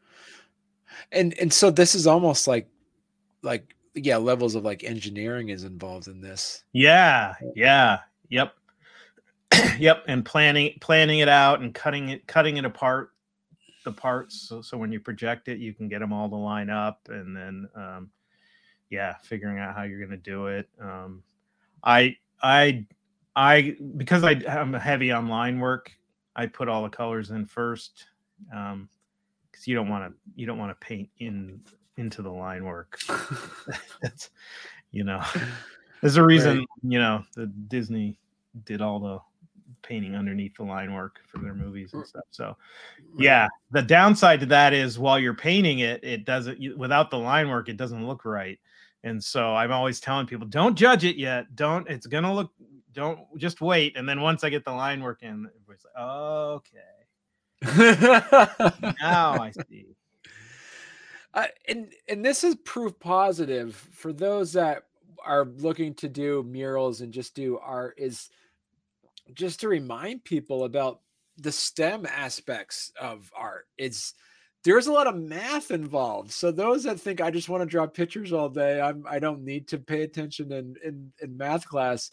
and, 1.12 1.34
and 1.40 1.52
so 1.52 1.72
this 1.72 1.96
is 1.96 2.08
almost 2.08 2.48
like, 2.48 2.68
like, 3.42 3.76
yeah, 3.96 4.18
levels 4.18 4.56
of 4.56 4.64
like 4.64 4.84
engineering 4.84 5.50
is 5.50 5.64
involved 5.64 6.08
in 6.08 6.22
this. 6.22 6.64
Yeah. 6.74 7.36
Yeah. 7.56 8.00
Yep. 8.30 8.54
yep. 9.80 10.04
And 10.08 10.24
planning, 10.26 10.78
planning 10.82 11.20
it 11.20 11.30
out 11.30 11.62
and 11.62 11.74
cutting 11.74 12.10
it, 12.10 12.28
cutting 12.28 12.58
it 12.58 12.66
apart 12.66 13.12
the 13.84 13.92
parts. 13.92 14.48
So, 14.48 14.62
so 14.62 14.78
when 14.78 14.92
you 14.92 15.00
project 15.00 15.48
it, 15.48 15.60
you 15.60 15.74
can 15.74 15.90
get 15.90 16.00
them 16.00 16.14
all 16.14 16.30
to 16.30 16.36
line 16.36 16.70
up 16.70 17.08
and 17.10 17.36
then, 17.36 17.68
um, 17.76 18.12
yeah, 18.90 19.16
figuring 19.24 19.60
out 19.60 19.76
how 19.76 19.84
you're 19.84 20.00
going 20.00 20.12
to 20.12 20.18
do 20.18 20.48
it. 20.48 20.70
Um, 20.80 21.24
I 21.84 22.18
I 22.42 22.86
I 23.36 23.76
because 23.98 24.24
I 24.24 24.42
am 24.48 24.74
heavy 24.74 25.12
on 25.12 25.28
line 25.28 25.60
work, 25.60 25.92
I 26.36 26.46
put 26.46 26.68
all 26.68 26.84
the 26.84 26.90
colors 26.90 27.32
in 27.32 27.46
first. 27.46 28.06
Um, 28.54 28.90
because 29.54 29.68
you 29.68 29.76
don't 29.76 29.88
want 29.88 30.12
to 30.12 30.18
you 30.36 30.46
don't 30.46 30.58
want 30.58 30.72
to 30.72 30.86
paint 30.86 31.10
in 31.20 31.62
into 31.98 32.22
the 32.22 32.32
line 32.32 32.66
work. 32.66 33.00
That's 34.02 34.30
you 34.92 35.04
know, 35.04 35.24
there's 36.02 36.18
a 36.18 36.24
reason 36.24 36.60
right. 36.60 36.68
you 36.84 37.00
know 37.00 37.24
the 37.36 37.48
Disney 37.48 38.18
did 38.66 38.82
all 38.82 39.00
the 39.00 39.20
painting 39.82 40.16
underneath 40.16 40.56
the 40.56 40.64
line 40.64 40.94
work 40.94 41.20
for 41.28 41.40
their 41.40 41.54
movies 41.54 41.94
and 41.94 42.06
stuff. 42.06 42.24
So, 42.32 42.56
yeah, 43.18 43.50
the 43.72 43.82
downside 43.82 44.40
to 44.40 44.46
that 44.48 44.72
is 44.74 44.98
while 44.98 45.20
you're 45.20 45.34
painting 45.34 45.80
it, 45.80 46.04
it 46.04 46.26
doesn't 46.26 46.78
without 46.78 47.12
the 47.12 47.20
line 47.20 47.50
work, 47.50 47.70
it 47.70 47.78
doesn't 47.78 48.08
look 48.08 48.26
right. 48.26 48.60
And 49.04 49.24
so 49.24 49.54
I'm 49.56 49.72
always 49.72 50.00
telling 50.00 50.26
people, 50.26 50.48
don't 50.48 50.76
judge 50.76 51.04
it 51.04 51.18
yet. 51.18 51.56
Don't. 51.56 51.88
It's 51.90 52.08
gonna 52.08 52.34
look. 52.34 52.52
Don't 52.94 53.20
just 53.38 53.60
wait. 53.60 53.98
And 53.98 54.08
then 54.08 54.22
once 54.22 54.44
I 54.44 54.50
get 54.50 54.64
the 54.64 54.72
line 54.72 55.02
work 55.02 55.24
in, 55.24 55.48
everybody's 55.48 55.86
like, 55.86 56.06
okay. 56.06 56.80
now 59.02 59.42
I 59.42 59.52
see. 59.70 59.88
Uh, 61.34 61.48
and 61.68 61.92
and 62.08 62.24
this 62.24 62.44
is 62.44 62.56
proof 62.64 62.98
positive 63.00 63.76
for 63.92 64.14
those 64.14 64.54
that 64.54 64.84
are 65.26 65.46
looking 65.58 65.94
to 65.96 66.08
do 66.08 66.44
murals 66.44 67.02
and 67.02 67.14
just 67.14 67.34
do 67.34 67.58
art 67.58 67.96
is 67.98 68.30
just 69.34 69.62
to 69.62 69.68
remind 69.68 70.24
people 70.24 70.66
about 70.66 71.00
the 71.38 71.52
STEM 71.52 72.06
aspects 72.06 72.92
of 73.00 73.32
art. 73.36 73.68
It's 73.78 74.14
there's 74.64 74.88
a 74.88 74.92
lot 74.92 75.08
of 75.08 75.16
math 75.16 75.72
involved. 75.72 76.32
So 76.32 76.52
those 76.52 76.84
that 76.84 77.00
think 77.00 77.22
I 77.22 77.30
just 77.30 77.50
want 77.50 77.62
to 77.62 77.66
draw 77.66 77.86
pictures 77.86 78.32
all 78.32 78.50
day, 78.50 78.80
I'm 78.80 79.06
I 79.08 79.20
don't 79.20 79.44
need 79.44 79.68
to 79.70 79.78
pay 79.78 80.04
attention 80.04 80.52
in 80.52 80.76
in, 80.84 81.12
in 81.22 81.38
math 81.38 81.68
class. 81.68 82.12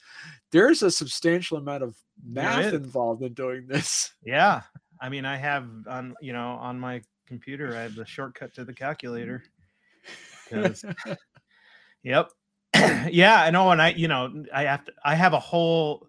There's 0.51 0.83
a 0.83 0.91
substantial 0.91 1.59
amount 1.59 1.85
of 1.85 1.97
math 2.25 2.73
involved 2.75 3.23
in 3.23 3.35
doing 3.35 3.67
this. 3.67 4.13
Yeah. 4.25 4.63
I 5.01 5.09
mean, 5.09 5.25
I 5.25 5.37
have 5.37 5.69
on 5.87 6.15
you 6.21 6.33
know 6.33 6.59
on 6.61 6.79
my 6.79 7.03
computer, 7.27 7.77
I 7.77 7.83
have 7.83 7.95
the 7.95 8.05
shortcut 8.05 8.55
to 8.55 8.65
the 8.65 8.75
calculator. 8.75 9.45
yep. 12.03 12.31
yeah, 13.11 13.43
I 13.43 13.51
know. 13.51 13.71
And 13.71 13.81
I, 13.81 13.91
you 13.91 14.09
know, 14.09 14.45
I 14.53 14.65
have 14.65 14.85
to 14.87 14.93
I 15.05 15.15
have 15.15 15.33
a 15.33 15.41
whole 15.41 16.07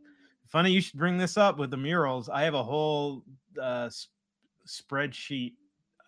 funny 0.47 0.71
you 0.71 0.81
should 0.81 0.99
bring 0.99 1.17
this 1.17 1.37
up 1.37 1.57
with 1.57 1.69
the 1.69 1.77
murals. 1.77 2.27
I 2.27 2.43
have 2.43 2.55
a 2.55 2.63
whole 2.63 3.23
uh, 3.61 3.89
spreadsheet 4.67 5.53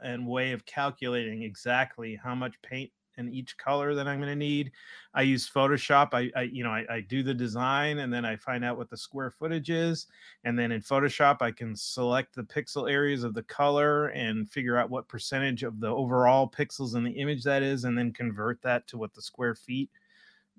and 0.03 0.27
way 0.27 0.51
of 0.51 0.65
calculating 0.65 1.43
exactly 1.43 2.19
how 2.21 2.35
much 2.35 2.61
paint 2.61 2.91
in 3.17 3.29
each 3.31 3.57
color 3.57 3.93
that 3.95 4.07
I'm 4.07 4.19
going 4.19 4.29
to 4.29 4.35
need. 4.35 4.71
I 5.13 5.21
use 5.21 5.49
Photoshop. 5.49 6.09
I, 6.13 6.31
I 6.35 6.43
you 6.43 6.63
know, 6.63 6.71
I, 6.71 6.85
I, 6.89 7.01
do 7.01 7.23
the 7.23 7.33
design 7.33 7.99
and 7.99 8.11
then 8.11 8.25
I 8.25 8.35
find 8.35 8.65
out 8.65 8.77
what 8.77 8.89
the 8.89 8.97
square 8.97 9.29
footage 9.29 9.69
is. 9.69 10.07
And 10.43 10.57
then 10.57 10.71
in 10.71 10.81
Photoshop, 10.81 11.41
I 11.41 11.51
can 11.51 11.75
select 11.75 12.35
the 12.35 12.43
pixel 12.43 12.89
areas 12.89 13.23
of 13.23 13.33
the 13.33 13.43
color 13.43 14.07
and 14.07 14.49
figure 14.49 14.77
out 14.77 14.89
what 14.89 15.07
percentage 15.07 15.63
of 15.63 15.79
the 15.79 15.89
overall 15.89 16.49
pixels 16.49 16.95
in 16.95 17.03
the 17.03 17.11
image 17.11 17.43
that 17.43 17.61
is, 17.61 17.83
and 17.83 17.97
then 17.97 18.11
convert 18.11 18.61
that 18.63 18.87
to 18.87 18.97
what 18.97 19.13
the 19.13 19.21
square 19.21 19.55
feet 19.55 19.89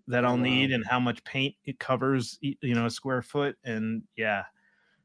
that 0.06 0.24
oh, 0.24 0.28
I'll 0.28 0.36
need 0.36 0.72
and 0.72 0.84
how 0.84 1.00
much 1.00 1.24
paint 1.24 1.54
it 1.64 1.78
covers, 1.78 2.38
you 2.40 2.74
know, 2.74 2.86
a 2.86 2.90
square 2.90 3.22
foot. 3.22 3.56
And 3.64 4.02
yeah, 4.16 4.44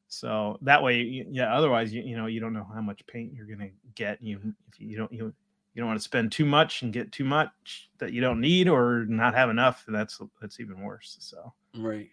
so 0.10 0.58
that 0.63 0.82
way, 0.82 1.26
yeah. 1.30 1.56
Otherwise, 1.56 1.93
you, 1.93 2.02
you 2.02 2.17
know, 2.17 2.26
you 2.26 2.39
don't 2.39 2.52
know 2.52 2.67
how 2.74 2.82
much 2.82 3.06
paint 3.06 3.32
you're 3.34 3.45
gonna 3.45 3.69
get. 3.93 4.22
You 4.22 4.39
if 4.67 4.80
you 4.80 4.98
don't 4.98 5.12
you 5.13 5.32
you 5.74 5.82
don't 5.82 5.88
want 5.88 6.00
to 6.00 6.04
spend 6.04 6.32
too 6.32 6.45
much 6.45 6.82
and 6.82 6.91
get 6.91 7.12
too 7.12 7.24
much 7.24 7.89
that 8.00 8.12
you 8.12 8.19
don't 8.19 8.41
need 8.41 8.67
or 8.67 9.06
not 9.08 9.36
have 9.36 9.52
enough. 9.52 9.86
That's 9.88 10.19
that's 10.41 10.60
even 10.60 10.82
worse. 10.82 11.15
So 11.19 11.54
right. 11.78 12.10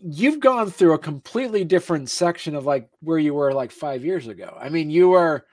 You've 0.00 0.40
gone 0.40 0.70
through 0.70 0.92
a 0.92 0.98
completely 0.98 1.64
different 1.64 2.10
section 2.10 2.54
of 2.54 2.66
like 2.66 2.88
where 3.00 3.18
you 3.18 3.34
were 3.34 3.52
like 3.52 3.70
five 3.70 4.04
years 4.04 4.26
ago. 4.26 4.56
I 4.60 4.68
mean, 4.68 4.90
you 4.90 5.08
were. 5.10 5.46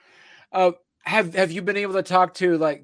Uh, 0.51 0.71
have 1.03 1.35
have 1.35 1.51
you 1.51 1.61
been 1.61 1.77
able 1.77 1.93
to 1.93 2.03
talk 2.03 2.33
to 2.35 2.57
like 2.57 2.83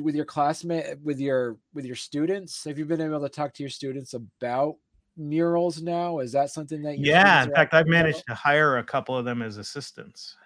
with 0.00 0.14
your 0.14 0.24
classmate 0.24 0.98
with 1.02 1.20
your 1.20 1.58
with 1.74 1.84
your 1.84 1.96
students 1.96 2.64
have 2.64 2.78
you 2.78 2.86
been 2.86 3.02
able 3.02 3.20
to 3.20 3.28
talk 3.28 3.52
to 3.52 3.62
your 3.62 3.68
students 3.68 4.14
about 4.14 4.76
murals 5.16 5.80
now 5.82 6.18
is 6.18 6.32
that 6.32 6.50
something 6.50 6.82
that 6.82 6.98
you? 6.98 7.06
yeah 7.06 7.42
in 7.44 7.50
fact 7.52 7.74
i've 7.74 7.86
managed 7.86 8.22
about? 8.26 8.34
to 8.34 8.40
hire 8.40 8.78
a 8.78 8.84
couple 8.84 9.16
of 9.16 9.24
them 9.24 9.42
as 9.42 9.58
assistants 9.58 10.36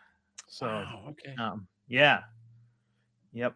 so 0.46 0.66
wow, 0.66 1.04
okay 1.08 1.34
um, 1.38 1.66
yeah 1.88 2.20
yep 3.32 3.54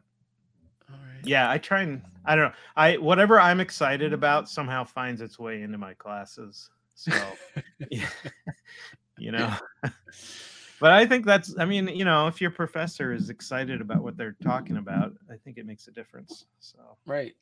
All 0.91 0.97
right. 0.97 1.21
yeah 1.25 1.51
i 1.51 1.59
try 1.59 1.83
and 1.83 2.03
i 2.25 2.35
don't 2.35 2.51
know 2.51 2.57
i 2.77 2.97
whatever 2.97 3.41
i'm 3.41 3.61
excited 3.61 4.13
about 4.13 4.49
somehow 4.49 4.85
finds 4.85 5.21
its 5.21 5.39
way 5.39 5.63
into 5.63 5.79
my 5.79 5.95
classes 5.95 6.71
so 6.95 7.35
you 9.19 9.33
know 9.33 9.55
but 10.83 10.91
I 10.91 11.07
think 11.07 11.25
that's, 11.25 11.55
I 11.59 11.65
mean, 11.65 11.87
you 11.87 12.05
know, 12.05 12.27
if 12.27 12.41
your 12.41 12.51
professor 12.51 13.13
is 13.13 13.31
excited 13.31 13.81
about 13.81 14.03
what 14.03 14.17
they're 14.17 14.37
talking 14.43 14.79
about, 14.79 15.13
I 15.31 15.37
think 15.37 15.57
it 15.57 15.65
makes 15.65 15.87
a 15.87 15.93
difference. 15.93 16.47
So, 16.59 16.79
right. 17.07 17.35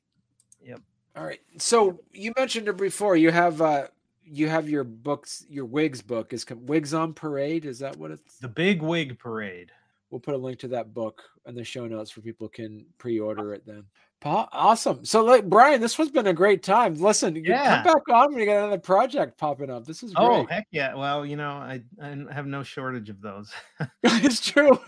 Yep. 0.62 0.80
All 1.16 1.24
right. 1.24 1.40
So 1.58 2.00
you 2.12 2.32
mentioned 2.36 2.68
it 2.68 2.76
before. 2.76 3.16
You 3.16 3.30
have, 3.30 3.60
uh, 3.60 3.88
you 4.24 4.48
have 4.48 4.68
your 4.68 4.84
books, 4.84 5.44
your 5.48 5.64
wigs 5.64 6.02
book 6.02 6.32
is 6.32 6.46
wigs 6.48 6.94
on 6.94 7.14
parade. 7.14 7.64
Is 7.64 7.80
that 7.80 7.96
what 7.96 8.10
it's? 8.10 8.38
The 8.38 8.48
big 8.48 8.82
wig 8.82 9.18
parade. 9.18 9.72
We'll 10.10 10.20
put 10.20 10.34
a 10.34 10.38
link 10.38 10.58
to 10.60 10.68
that 10.68 10.92
book 10.92 11.22
in 11.46 11.54
the 11.54 11.64
show 11.64 11.86
notes 11.86 12.10
for 12.10 12.20
people 12.20 12.48
can 12.48 12.84
pre-order 12.98 13.54
it 13.54 13.64
then. 13.66 13.84
Awesome. 14.22 15.04
So, 15.04 15.24
like 15.24 15.48
Bryan, 15.48 15.80
this 15.80 15.94
has 15.96 16.10
been 16.10 16.26
a 16.26 16.32
great 16.32 16.62
time. 16.62 16.94
Listen, 16.94 17.34
yeah. 17.36 17.82
come 17.82 17.94
back 17.94 18.08
on 18.10 18.30
when 18.30 18.40
you 18.40 18.46
got 18.46 18.64
another 18.64 18.78
project 18.78 19.38
popping 19.38 19.70
up. 19.70 19.86
This 19.86 20.02
is 20.02 20.12
oh, 20.14 20.26
great. 20.26 20.38
oh 20.38 20.46
heck 20.46 20.66
yeah. 20.70 20.94
Well, 20.94 21.24
you 21.24 21.36
know, 21.36 21.50
I, 21.50 21.82
I 22.02 22.26
have 22.30 22.46
no 22.46 22.62
shortage 22.62 23.08
of 23.08 23.22
those. 23.22 23.50
it's 24.02 24.46
true. 24.46 24.78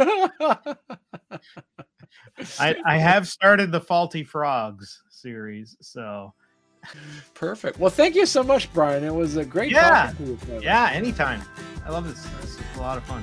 I 2.58 2.76
I 2.84 2.98
have 2.98 3.26
started 3.26 3.72
the 3.72 3.80
Faulty 3.80 4.22
Frogs 4.22 5.01
series, 5.22 5.76
so 5.80 6.34
perfect. 7.34 7.78
Well, 7.78 7.90
thank 7.90 8.14
you 8.14 8.26
so 8.26 8.42
much, 8.42 8.72
Bryan. 8.72 9.04
It 9.04 9.14
was 9.14 9.36
a 9.36 9.44
great 9.44 9.70
yeah, 9.70 10.12
yeah. 10.60 10.90
Anytime. 10.92 11.42
I 11.86 11.90
love 11.90 12.06
this. 12.06 12.26
This 12.40 12.50
is 12.56 12.60
a 12.76 12.80
lot 12.80 12.98
of 12.98 13.04
fun. 13.04 13.22